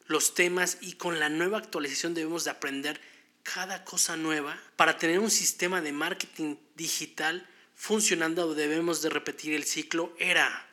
los 0.06 0.34
temas 0.34 0.78
y 0.80 0.94
con 0.94 1.20
la 1.20 1.28
nueva 1.28 1.58
actualización 1.58 2.14
debemos 2.14 2.44
de 2.44 2.50
aprender 2.50 3.00
cada 3.44 3.84
cosa 3.84 4.16
nueva 4.16 4.60
para 4.74 4.98
tener 4.98 5.20
un 5.20 5.30
sistema 5.30 5.80
de 5.80 5.92
marketing 5.92 6.56
digital 6.74 7.46
funcionando 7.76 8.54
debemos 8.54 9.02
de 9.02 9.08
repetir 9.08 9.54
el 9.54 9.64
ciclo 9.64 10.14
ERA. 10.18 10.68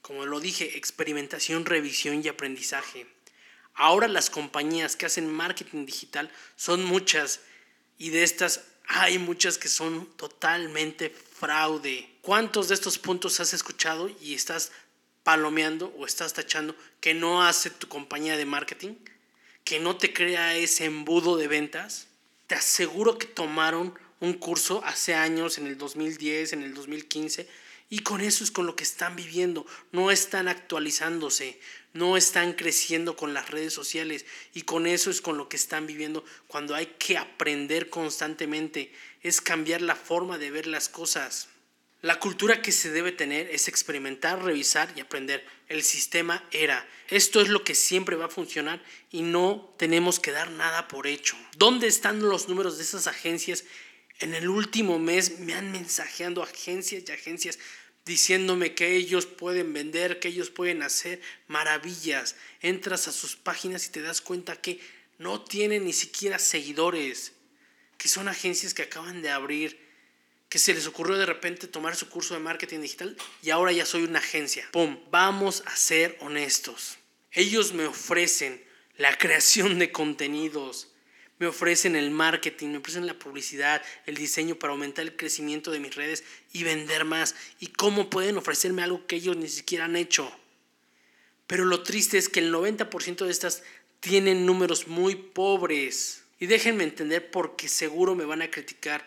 Como 0.00 0.26
lo 0.26 0.40
dije, 0.40 0.78
experimentación, 0.78 1.66
revisión 1.66 2.24
y 2.24 2.28
aprendizaje. 2.28 3.06
Ahora 3.74 4.08
las 4.08 4.30
compañías 4.30 4.96
que 4.96 5.06
hacen 5.06 5.32
marketing 5.32 5.86
digital 5.86 6.30
son 6.56 6.84
muchas 6.84 7.40
y 7.98 8.10
de 8.10 8.22
estas 8.22 8.64
hay 8.86 9.18
muchas 9.18 9.58
que 9.58 9.68
son 9.68 10.06
totalmente 10.16 11.10
fraude. 11.10 12.08
¿Cuántos 12.20 12.68
de 12.68 12.74
estos 12.74 12.98
puntos 12.98 13.40
has 13.40 13.54
escuchado 13.54 14.10
y 14.20 14.34
estás 14.34 14.72
palomeando 15.22 15.94
o 15.96 16.04
estás 16.04 16.32
tachando 16.34 16.74
que 17.00 17.14
no 17.14 17.42
hace 17.42 17.70
tu 17.70 17.88
compañía 17.88 18.36
de 18.36 18.44
marketing? 18.44 18.94
¿Que 19.64 19.80
no 19.80 19.96
te 19.96 20.12
crea 20.12 20.56
ese 20.56 20.84
embudo 20.84 21.36
de 21.36 21.48
ventas? 21.48 22.08
Te 22.46 22.56
aseguro 22.56 23.18
que 23.18 23.26
tomaron 23.26 23.94
un 24.20 24.34
curso 24.34 24.82
hace 24.84 25.14
años, 25.14 25.58
en 25.58 25.66
el 25.66 25.78
2010, 25.78 26.52
en 26.52 26.62
el 26.62 26.74
2015, 26.74 27.48
y 27.92 27.98
con 27.98 28.22
eso 28.22 28.42
es 28.42 28.50
con 28.50 28.64
lo 28.64 28.74
que 28.74 28.84
están 28.84 29.16
viviendo. 29.16 29.66
No 29.90 30.10
están 30.10 30.48
actualizándose, 30.48 31.60
no 31.92 32.16
están 32.16 32.54
creciendo 32.54 33.16
con 33.16 33.34
las 33.34 33.50
redes 33.50 33.74
sociales 33.74 34.24
y 34.54 34.62
con 34.62 34.86
eso 34.86 35.10
es 35.10 35.20
con 35.20 35.36
lo 35.36 35.50
que 35.50 35.58
están 35.58 35.86
viviendo 35.86 36.24
cuando 36.46 36.74
hay 36.74 36.86
que 36.98 37.18
aprender 37.18 37.90
constantemente, 37.90 38.90
es 39.20 39.42
cambiar 39.42 39.82
la 39.82 39.94
forma 39.94 40.38
de 40.38 40.50
ver 40.50 40.68
las 40.68 40.88
cosas. 40.88 41.48
La 42.00 42.18
cultura 42.18 42.62
que 42.62 42.72
se 42.72 42.90
debe 42.90 43.12
tener 43.12 43.50
es 43.50 43.68
experimentar, 43.68 44.42
revisar 44.42 44.90
y 44.96 45.00
aprender. 45.00 45.46
El 45.68 45.82
sistema 45.82 46.42
era. 46.50 46.88
Esto 47.08 47.42
es 47.42 47.48
lo 47.48 47.62
que 47.62 47.74
siempre 47.74 48.16
va 48.16 48.24
a 48.24 48.30
funcionar 48.30 48.82
y 49.10 49.20
no 49.20 49.74
tenemos 49.76 50.18
que 50.18 50.30
dar 50.30 50.50
nada 50.50 50.88
por 50.88 51.06
hecho. 51.06 51.36
¿Dónde 51.58 51.88
están 51.88 52.20
los 52.20 52.48
números 52.48 52.78
de 52.78 52.84
esas 52.84 53.06
agencias? 53.06 53.64
En 54.18 54.34
el 54.34 54.48
último 54.48 54.98
mes 54.98 55.40
me 55.40 55.52
han 55.52 55.72
mensajeando 55.72 56.42
agencias 56.42 57.02
y 57.06 57.12
agencias 57.12 57.58
diciéndome 58.04 58.74
que 58.74 58.96
ellos 58.96 59.26
pueden 59.26 59.72
vender, 59.72 60.18
que 60.18 60.28
ellos 60.28 60.50
pueden 60.50 60.82
hacer 60.82 61.20
maravillas. 61.46 62.36
Entras 62.60 63.08
a 63.08 63.12
sus 63.12 63.36
páginas 63.36 63.86
y 63.86 63.90
te 63.90 64.02
das 64.02 64.20
cuenta 64.20 64.60
que 64.60 64.80
no 65.18 65.40
tienen 65.40 65.84
ni 65.84 65.92
siquiera 65.92 66.38
seguidores, 66.38 67.32
que 67.96 68.08
son 68.08 68.28
agencias 68.28 68.74
que 68.74 68.82
acaban 68.82 69.22
de 69.22 69.30
abrir, 69.30 69.78
que 70.48 70.58
se 70.58 70.74
les 70.74 70.86
ocurrió 70.86 71.16
de 71.16 71.26
repente 71.26 71.66
tomar 71.66 71.96
su 71.96 72.08
curso 72.08 72.34
de 72.34 72.40
marketing 72.40 72.80
digital 72.80 73.16
y 73.42 73.50
ahora 73.50 73.72
ya 73.72 73.86
soy 73.86 74.02
una 74.02 74.18
agencia. 74.18 74.68
¡Pum! 74.72 74.98
Vamos 75.10 75.62
a 75.66 75.76
ser 75.76 76.18
honestos. 76.20 76.98
Ellos 77.30 77.72
me 77.72 77.86
ofrecen 77.86 78.62
la 78.96 79.16
creación 79.16 79.78
de 79.78 79.90
contenidos, 79.90 80.91
me 81.42 81.48
ofrecen 81.48 81.96
el 81.96 82.12
marketing, 82.12 82.68
me 82.68 82.78
ofrecen 82.78 83.04
la 83.04 83.18
publicidad, 83.18 83.82
el 84.06 84.14
diseño 84.14 84.54
para 84.54 84.74
aumentar 84.74 85.04
el 85.04 85.16
crecimiento 85.16 85.72
de 85.72 85.80
mis 85.80 85.96
redes 85.96 86.22
y 86.52 86.62
vender 86.62 87.04
más. 87.04 87.34
¿Y 87.58 87.66
cómo 87.66 88.08
pueden 88.10 88.36
ofrecerme 88.36 88.84
algo 88.84 89.08
que 89.08 89.16
ellos 89.16 89.36
ni 89.36 89.48
siquiera 89.48 89.86
han 89.86 89.96
hecho? 89.96 90.30
Pero 91.48 91.64
lo 91.64 91.82
triste 91.82 92.16
es 92.16 92.28
que 92.28 92.38
el 92.38 92.54
90% 92.54 93.24
de 93.24 93.32
estas 93.32 93.64
tienen 93.98 94.46
números 94.46 94.86
muy 94.86 95.16
pobres. 95.16 96.22
Y 96.38 96.46
déjenme 96.46 96.84
entender 96.84 97.28
porque 97.32 97.66
seguro 97.66 98.14
me 98.14 98.24
van 98.24 98.42
a 98.42 98.50
criticar. 98.52 99.04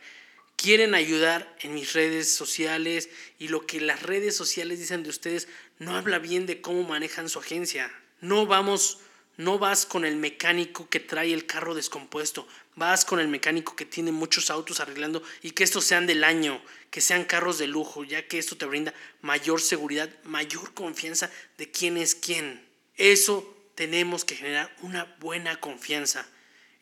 Quieren 0.58 0.94
ayudar 0.94 1.56
en 1.62 1.74
mis 1.74 1.94
redes 1.94 2.36
sociales 2.36 3.08
y 3.40 3.48
lo 3.48 3.66
que 3.66 3.80
las 3.80 4.04
redes 4.04 4.36
sociales 4.36 4.80
dicen 4.80 5.04
de 5.04 5.10
ustedes 5.10 5.48
no 5.80 5.96
habla 5.96 6.20
bien 6.20 6.48
de 6.48 6.60
cómo 6.60 6.84
manejan 6.84 7.30
su 7.30 7.40
agencia. 7.40 7.90
No 8.20 8.46
vamos 8.46 9.00
no 9.38 9.60
vas 9.60 9.86
con 9.86 10.06
el 10.06 10.16
mecánico 10.16 10.90
que 10.90 11.00
trae 11.00 11.34
el 11.34 11.46
carro 11.46 11.76
descompuesto, 11.76 12.48
vas 12.76 13.06
con 13.06 13.20
el 13.20 13.28
mecánico 13.28 13.76
que 13.76 13.86
tiene 13.86 14.12
muchos 14.12 14.50
autos 14.50 14.80
arreglando 14.80 15.22
y 15.42 15.52
que 15.52 15.64
estos 15.64 15.86
sean 15.86 16.08
del 16.08 16.24
año, 16.24 16.62
que 16.90 17.02
sean 17.02 17.26
carros 17.26 17.58
de 17.58 17.68
lujo, 17.68 18.04
ya 18.04 18.28
que 18.28 18.38
esto 18.38 18.58
te 18.58 18.66
brinda 18.66 18.94
mayor 19.22 19.62
seguridad, 19.62 20.10
mayor 20.24 20.74
confianza 20.74 21.30
de 21.58 21.70
quién 21.70 21.98
es 21.98 22.16
quién. 22.16 22.66
Eso 22.96 23.56
tenemos 23.76 24.24
que 24.24 24.36
generar 24.36 24.74
una 24.82 25.16
buena 25.20 25.60
confianza. 25.60 26.26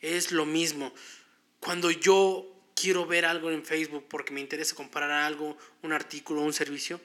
Es 0.00 0.30
lo 0.30 0.46
mismo. 0.46 0.94
Cuando 1.58 1.90
yo 1.90 2.46
quiero 2.74 3.06
ver 3.06 3.24
algo 3.24 3.50
en 3.50 3.64
Facebook 3.64 4.06
porque 4.08 4.32
me 4.32 4.40
interesa 4.40 4.74
comparar 4.74 5.10
algo, 5.10 5.56
un 5.82 5.92
artículo, 5.92 6.42
un 6.42 6.52
servicio, 6.52 7.00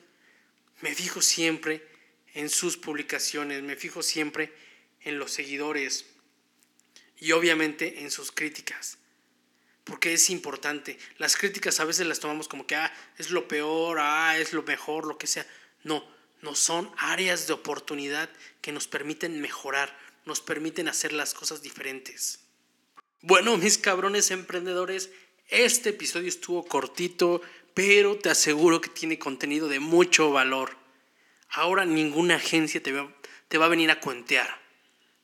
me 0.81 0.93
fijo 0.93 1.21
siempre 1.21 1.85
en 2.33 2.49
sus 2.49 2.77
publicaciones, 2.77 3.63
me 3.63 3.75
fijo 3.75 4.03
siempre 4.03 4.53
en 5.01 5.19
los 5.19 5.31
seguidores 5.31 6.05
y 7.17 7.31
obviamente 7.31 8.01
en 8.01 8.11
sus 8.11 8.31
críticas. 8.31 8.97
Porque 9.83 10.13
es 10.13 10.29
importante. 10.29 10.97
Las 11.17 11.35
críticas 11.35 11.79
a 11.79 11.85
veces 11.85 12.05
las 12.07 12.19
tomamos 12.19 12.47
como 12.47 12.67
que 12.67 12.75
ah, 12.75 12.93
es 13.17 13.31
lo 13.31 13.47
peor, 13.47 13.97
ah, 13.99 14.37
es 14.37 14.53
lo 14.53 14.63
mejor, 14.63 15.05
lo 15.05 15.17
que 15.17 15.27
sea. 15.27 15.45
No, 15.83 16.05
no 16.41 16.55
son 16.55 16.91
áreas 16.97 17.47
de 17.47 17.53
oportunidad 17.53 18.29
que 18.61 18.71
nos 18.71 18.87
permiten 18.87 19.41
mejorar, 19.41 19.97
nos 20.25 20.41
permiten 20.41 20.87
hacer 20.87 21.11
las 21.11 21.33
cosas 21.33 21.61
diferentes. 21.61 22.39
Bueno, 23.21 23.57
mis 23.57 23.77
cabrones 23.77 24.31
emprendedores, 24.31 25.09
este 25.47 25.89
episodio 25.89 26.29
estuvo 26.29 26.65
cortito, 26.65 27.41
pero 27.73 28.17
te 28.17 28.29
aseguro 28.29 28.81
que 28.81 28.89
tiene 28.89 29.19
contenido 29.19 29.67
de 29.67 29.79
mucho 29.79 30.31
valor. 30.31 30.77
Ahora 31.49 31.85
ninguna 31.85 32.35
agencia 32.35 32.81
te 32.81 32.91
va, 32.91 33.11
te 33.47 33.57
va 33.57 33.65
a 33.65 33.69
venir 33.69 33.91
a 33.91 33.99
cuentear. 33.99 34.68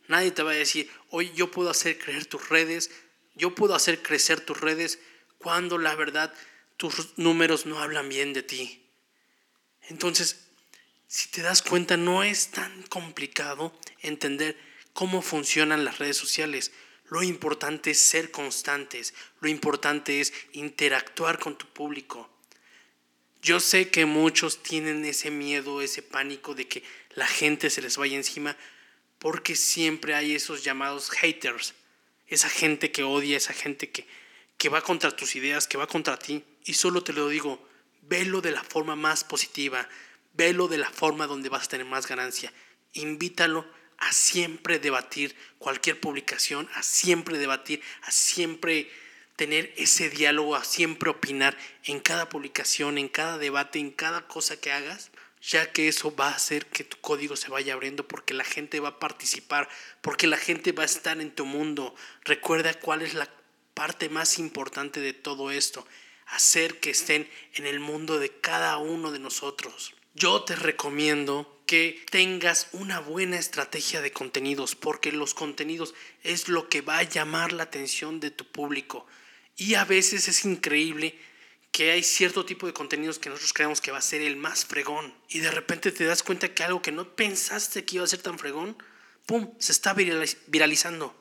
Nadie 0.07 0.31
te 0.31 0.43
va 0.43 0.51
a 0.51 0.55
decir, 0.55 0.89
hoy 1.09 1.31
yo 1.33 1.51
puedo 1.51 1.69
hacer 1.69 1.97
creer 1.97 2.25
tus 2.25 2.49
redes, 2.49 2.91
yo 3.35 3.55
puedo 3.55 3.75
hacer 3.75 4.01
crecer 4.01 4.41
tus 4.41 4.59
redes, 4.59 4.99
cuando 5.37 5.77
la 5.77 5.95
verdad 5.95 6.33
tus 6.77 7.17
números 7.17 7.65
no 7.65 7.79
hablan 7.79 8.09
bien 8.09 8.33
de 8.33 8.43
ti. 8.43 8.85
Entonces, 9.89 10.47
si 11.07 11.29
te 11.29 11.41
das 11.41 11.61
cuenta, 11.61 11.97
no 11.97 12.23
es 12.23 12.49
tan 12.49 12.83
complicado 12.83 13.77
entender 14.01 14.57
cómo 14.93 15.21
funcionan 15.21 15.85
las 15.85 15.99
redes 15.99 16.17
sociales. 16.17 16.71
Lo 17.09 17.21
importante 17.21 17.91
es 17.91 17.99
ser 17.99 18.31
constantes, 18.31 19.13
lo 19.39 19.47
importante 19.47 20.19
es 20.21 20.33
interactuar 20.53 21.37
con 21.37 21.57
tu 21.57 21.67
público. 21.67 22.29
Yo 23.41 23.59
sé 23.59 23.91
que 23.91 24.05
muchos 24.05 24.63
tienen 24.63 25.05
ese 25.05 25.29
miedo, 25.29 25.81
ese 25.81 26.01
pánico 26.01 26.55
de 26.55 26.67
que 26.67 26.83
la 27.11 27.27
gente 27.27 27.69
se 27.69 27.83
les 27.83 27.95
vaya 27.97 28.15
encima, 28.15 28.57
porque 29.25 29.55
siempre 29.55 30.13
hay 30.13 30.35
esos 30.35 30.63
llamados 30.63 31.09
haters, 31.09 31.73
esa 32.27 32.47
gente 32.47 32.91
que 32.91 33.01
odia, 33.01 33.37
esa 33.37 33.53
gente 33.53 33.89
que, 33.89 34.05
que 34.55 34.69
va 34.69 34.83
contra 34.83 35.15
tus 35.15 35.35
ideas, 35.35 35.65
que 35.65 35.79
va 35.79 35.87
contra 35.87 36.19
ti. 36.19 36.43
Y 36.63 36.75
solo 36.75 37.03
te 37.03 37.11
lo 37.11 37.27
digo, 37.27 37.67
velo 38.03 38.41
de 38.41 38.51
la 38.51 38.63
forma 38.63 38.95
más 38.95 39.23
positiva, 39.23 39.89
velo 40.33 40.67
de 40.67 40.77
la 40.77 40.91
forma 40.91 41.25
donde 41.25 41.49
vas 41.49 41.65
a 41.65 41.69
tener 41.69 41.87
más 41.87 42.05
ganancia. 42.05 42.53
Invítalo 42.93 43.65
a 43.97 44.13
siempre 44.13 44.77
debatir 44.77 45.35
cualquier 45.57 45.99
publicación, 45.99 46.69
a 46.75 46.83
siempre 46.83 47.39
debatir, 47.39 47.81
a 48.03 48.11
siempre 48.11 48.91
tener 49.37 49.73
ese 49.75 50.11
diálogo, 50.11 50.55
a 50.55 50.63
siempre 50.63 51.09
opinar 51.09 51.57
en 51.83 51.99
cada 51.99 52.29
publicación, 52.29 52.99
en 52.99 53.07
cada 53.07 53.39
debate, 53.39 53.79
en 53.79 53.89
cada 53.89 54.27
cosa 54.27 54.61
que 54.61 54.71
hagas 54.71 55.09
ya 55.47 55.71
que 55.71 55.87
eso 55.87 56.15
va 56.15 56.29
a 56.29 56.35
hacer 56.35 56.65
que 56.65 56.83
tu 56.83 56.97
código 56.97 57.35
se 57.35 57.49
vaya 57.49 57.73
abriendo 57.73 58.07
porque 58.07 58.33
la 58.33 58.43
gente 58.43 58.79
va 58.79 58.89
a 58.89 58.99
participar, 58.99 59.69
porque 60.01 60.27
la 60.27 60.37
gente 60.37 60.71
va 60.71 60.83
a 60.83 60.87
estar 60.87 61.19
en 61.21 61.31
tu 61.31 61.45
mundo. 61.45 61.95
Recuerda 62.23 62.73
cuál 62.73 63.01
es 63.01 63.13
la 63.13 63.29
parte 63.73 64.09
más 64.09 64.39
importante 64.39 64.99
de 65.01 65.13
todo 65.13 65.51
esto, 65.51 65.85
hacer 66.27 66.79
que 66.79 66.91
estén 66.91 67.29
en 67.53 67.67
el 67.67 67.79
mundo 67.79 68.19
de 68.19 68.31
cada 68.31 68.77
uno 68.77 69.11
de 69.11 69.19
nosotros. 69.19 69.93
Yo 70.15 70.43
te 70.43 70.55
recomiendo 70.55 71.61
que 71.65 72.03
tengas 72.09 72.69
una 72.71 72.99
buena 72.99 73.37
estrategia 73.37 74.01
de 74.01 74.11
contenidos, 74.11 74.75
porque 74.75 75.11
los 75.11 75.33
contenidos 75.33 75.93
es 76.23 76.47
lo 76.47 76.69
que 76.69 76.81
va 76.81 76.99
a 76.99 77.03
llamar 77.03 77.51
la 77.51 77.63
atención 77.63 78.19
de 78.19 78.31
tu 78.31 78.45
público. 78.45 79.05
Y 79.57 79.75
a 79.75 79.85
veces 79.85 80.27
es 80.27 80.45
increíble 80.45 81.19
que 81.75 81.91
hay 81.91 82.03
cierto 82.03 82.45
tipo 82.45 82.67
de 82.67 82.71
contenidos 82.71 83.19
que 83.19 83.27
nosotros 83.27 83.51
creemos 83.51 83.81
que 83.81 83.91
va 83.91 83.97
a 83.97 84.01
ser 84.01 84.21
el 84.21 84.37
más 84.37 84.63
fregón 84.63 85.13
y 85.27 85.39
de 85.39 85.51
repente 85.51 85.91
te 85.91 86.05
das 86.05 86.23
cuenta 86.23 86.53
que 86.53 86.63
algo 86.63 86.81
que 86.81 86.93
no 86.93 87.17
pensaste 87.17 87.83
que 87.83 87.97
iba 87.97 88.05
a 88.05 88.07
ser 88.07 88.21
tan 88.21 88.39
fregón, 88.39 88.81
¡pum!, 89.25 89.53
se 89.59 89.73
está 89.73 89.93
viralizando. 89.93 91.13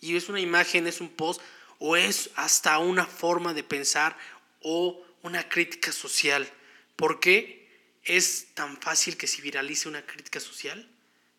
Y 0.00 0.16
es 0.16 0.28
una 0.28 0.40
imagen, 0.40 0.88
es 0.88 1.00
un 1.00 1.10
post 1.10 1.40
o 1.78 1.94
es 1.94 2.30
hasta 2.34 2.76
una 2.80 3.06
forma 3.06 3.54
de 3.54 3.62
pensar 3.62 4.18
o 4.62 5.00
una 5.22 5.48
crítica 5.48 5.92
social. 5.92 6.50
¿Por 6.96 7.20
qué 7.20 7.70
es 8.02 8.48
tan 8.54 8.80
fácil 8.80 9.16
que 9.16 9.28
se 9.28 9.42
viralice 9.42 9.88
una 9.88 10.04
crítica 10.04 10.40
social? 10.40 10.90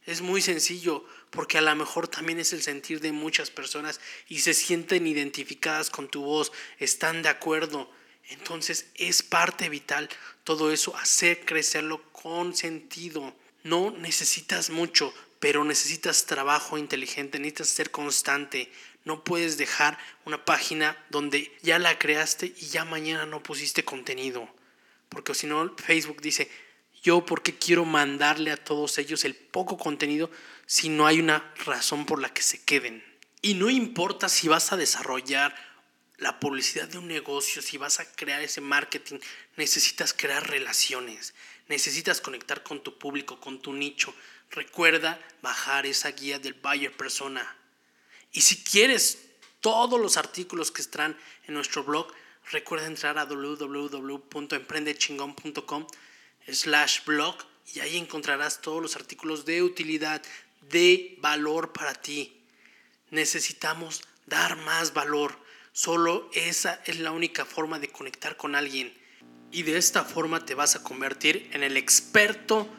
Es 0.05 0.21
muy 0.21 0.41
sencillo, 0.41 1.03
porque 1.29 1.57
a 1.57 1.61
lo 1.61 1.75
mejor 1.75 2.07
también 2.07 2.39
es 2.39 2.53
el 2.53 2.61
sentir 2.61 3.01
de 3.01 3.11
muchas 3.11 3.51
personas 3.51 3.99
y 4.29 4.39
se 4.39 4.53
sienten 4.53 5.07
identificadas 5.07 5.89
con 5.89 6.07
tu 6.07 6.21
voz, 6.21 6.53
están 6.79 7.21
de 7.21 7.27
acuerdo 7.27 7.91
entonces 8.29 8.87
es 8.95 9.23
parte 9.23 9.69
vital 9.69 10.09
todo 10.43 10.71
eso, 10.71 10.95
hacer 10.97 11.45
crecerlo 11.45 12.01
con 12.11 12.55
sentido. 12.55 13.33
No 13.63 13.91
necesitas 13.91 14.69
mucho, 14.69 15.13
pero 15.39 15.63
necesitas 15.63 16.25
trabajo 16.25 16.77
inteligente, 16.77 17.39
necesitas 17.39 17.69
ser 17.69 17.91
constante. 17.91 18.71
No 19.05 19.23
puedes 19.23 19.57
dejar 19.57 19.97
una 20.25 20.43
página 20.45 20.97
donde 21.09 21.55
ya 21.61 21.79
la 21.79 21.97
creaste 21.97 22.53
y 22.57 22.67
ya 22.67 22.85
mañana 22.85 23.25
no 23.25 23.43
pusiste 23.43 23.83
contenido. 23.83 24.47
Porque 25.09 25.33
si 25.35 25.47
no, 25.47 25.75
Facebook 25.77 26.21
dice, 26.21 26.49
yo 27.03 27.25
por 27.25 27.41
qué 27.41 27.57
quiero 27.57 27.85
mandarle 27.85 28.51
a 28.51 28.57
todos 28.57 28.97
ellos 28.97 29.25
el 29.25 29.35
poco 29.35 29.77
contenido 29.77 30.31
si 30.65 30.89
no 30.89 31.05
hay 31.05 31.19
una 31.19 31.53
razón 31.65 32.05
por 32.05 32.21
la 32.21 32.33
que 32.33 32.41
se 32.41 32.63
queden. 32.63 33.03
Y 33.41 33.55
no 33.55 33.69
importa 33.69 34.29
si 34.29 34.47
vas 34.47 34.71
a 34.71 34.77
desarrollar 34.77 35.55
la 36.21 36.39
publicidad 36.39 36.87
de 36.87 36.99
un 36.99 37.07
negocio, 37.07 37.63
si 37.63 37.77
vas 37.77 37.99
a 37.99 38.05
crear 38.13 38.41
ese 38.41 38.61
marketing, 38.61 39.17
necesitas 39.57 40.13
crear 40.13 40.47
relaciones, 40.47 41.33
necesitas 41.67 42.21
conectar 42.21 42.61
con 42.61 42.83
tu 42.83 42.99
público, 42.99 43.39
con 43.39 43.59
tu 43.59 43.73
nicho. 43.73 44.13
Recuerda 44.51 45.19
bajar 45.41 45.87
esa 45.87 46.11
guía 46.11 46.37
del 46.37 46.53
buyer 46.53 46.95
persona. 46.95 47.57
Y 48.31 48.41
si 48.41 48.63
quieres 48.63 49.29
todos 49.61 49.99
los 49.99 50.15
artículos 50.15 50.71
que 50.71 50.83
están 50.83 51.17
en 51.47 51.55
nuestro 51.55 51.83
blog, 51.83 52.13
recuerda 52.51 52.85
entrar 52.85 53.17
a 53.17 53.25
www.emprendechingon.com 53.25 55.87
slash 56.51 57.03
blog 57.03 57.35
y 57.73 57.79
ahí 57.79 57.97
encontrarás 57.97 58.61
todos 58.61 58.79
los 58.79 58.95
artículos 58.95 59.45
de 59.45 59.63
utilidad, 59.63 60.21
de 60.69 61.17
valor 61.19 61.73
para 61.73 61.95
ti. 61.95 62.43
Necesitamos 63.09 64.03
dar 64.27 64.55
más 64.57 64.93
valor 64.93 65.41
Solo 65.73 66.29
esa 66.33 66.81
es 66.85 66.99
la 66.99 67.11
única 67.11 67.45
forma 67.45 67.79
de 67.79 67.89
conectar 67.89 68.35
con 68.37 68.55
alguien. 68.55 68.99
y 69.53 69.63
de 69.63 69.77
esta 69.77 70.05
forma 70.05 70.45
te 70.45 70.55
vas 70.55 70.77
a 70.77 70.83
convertir 70.83 71.49
en 71.51 71.61
el 71.61 71.75
experto 71.75 72.69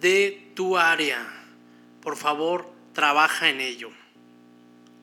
de 0.00 0.50
tu 0.54 0.78
área. 0.78 1.18
Por 2.00 2.16
favor, 2.16 2.72
trabaja 2.94 3.50
en 3.50 3.60
ello. 3.60 3.90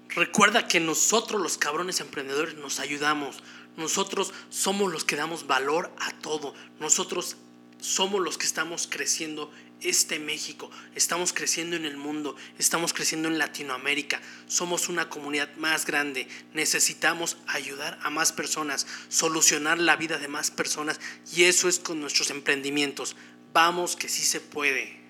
Recuerda 0.09 0.67
que 0.67 0.79
nosotros 0.79 1.39
los 1.39 1.59
cabrones 1.59 1.99
emprendedores 1.99 2.55
nos 2.55 2.79
ayudamos. 2.79 3.43
Nosotros 3.77 4.33
somos 4.49 4.91
los 4.91 5.03
que 5.03 5.15
damos 5.15 5.45
valor 5.45 5.91
a 5.99 6.11
todo. 6.19 6.55
Nosotros 6.79 7.37
somos 7.79 8.21
los 8.21 8.37
que 8.37 8.45
estamos 8.45 8.87
creciendo 8.89 9.51
este 9.83 10.19
México, 10.19 10.69
estamos 10.95 11.33
creciendo 11.33 11.75
en 11.75 11.85
el 11.85 11.97
mundo, 11.97 12.35
estamos 12.57 12.93
creciendo 12.93 13.27
en 13.27 13.37
Latinoamérica, 13.37 14.21
somos 14.47 14.89
una 14.89 15.09
comunidad 15.09 15.53
más 15.55 15.85
grande, 15.85 16.27
necesitamos 16.53 17.37
ayudar 17.47 17.99
a 18.03 18.09
más 18.09 18.31
personas, 18.31 18.87
solucionar 19.09 19.79
la 19.79 19.95
vida 19.95 20.17
de 20.17 20.27
más 20.27 20.51
personas 20.51 20.99
y 21.35 21.43
eso 21.43 21.67
es 21.67 21.79
con 21.79 21.99
nuestros 21.99 22.29
emprendimientos. 22.29 23.15
Vamos 23.53 23.95
que 23.95 24.09
sí 24.09 24.23
se 24.23 24.41
puede. 24.41 25.03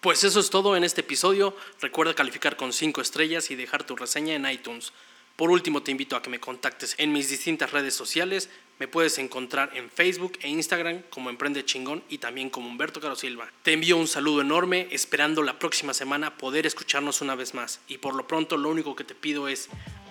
Pues 0.00 0.24
eso 0.24 0.40
es 0.40 0.48
todo 0.48 0.76
en 0.76 0.84
este 0.84 1.02
episodio. 1.02 1.54
Recuerda 1.80 2.14
calificar 2.14 2.56
con 2.56 2.72
5 2.72 3.02
estrellas 3.02 3.50
y 3.50 3.56
dejar 3.56 3.84
tu 3.84 3.96
reseña 3.96 4.34
en 4.34 4.48
iTunes. 4.48 4.92
Por 5.36 5.50
último, 5.50 5.82
te 5.82 5.90
invito 5.90 6.16
a 6.16 6.22
que 6.22 6.30
me 6.30 6.40
contactes 6.40 6.94
en 6.98 7.12
mis 7.12 7.28
distintas 7.28 7.72
redes 7.72 7.94
sociales. 7.94 8.48
Me 8.80 8.88
puedes 8.88 9.18
encontrar 9.18 9.72
en 9.74 9.90
Facebook 9.90 10.38
e 10.40 10.48
Instagram 10.48 11.02
como 11.10 11.28
Emprende 11.28 11.66
Chingón 11.66 12.02
y 12.08 12.16
también 12.16 12.48
como 12.48 12.66
Humberto 12.70 12.98
Caro 12.98 13.14
Silva. 13.14 13.52
Te 13.62 13.74
envío 13.74 13.98
un 13.98 14.08
saludo 14.08 14.40
enorme, 14.40 14.88
esperando 14.90 15.42
la 15.42 15.58
próxima 15.58 15.92
semana 15.92 16.38
poder 16.38 16.64
escucharnos 16.64 17.20
una 17.20 17.34
vez 17.34 17.52
más. 17.52 17.80
Y 17.88 17.98
por 17.98 18.14
lo 18.14 18.26
pronto, 18.26 18.56
lo 18.56 18.70
único 18.70 18.96
que 18.96 19.04
te 19.04 19.14
pido 19.14 19.48
es, 19.48 19.68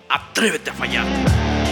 atrévete 0.08 0.70
a 0.70 0.74
fallar. 0.74 1.69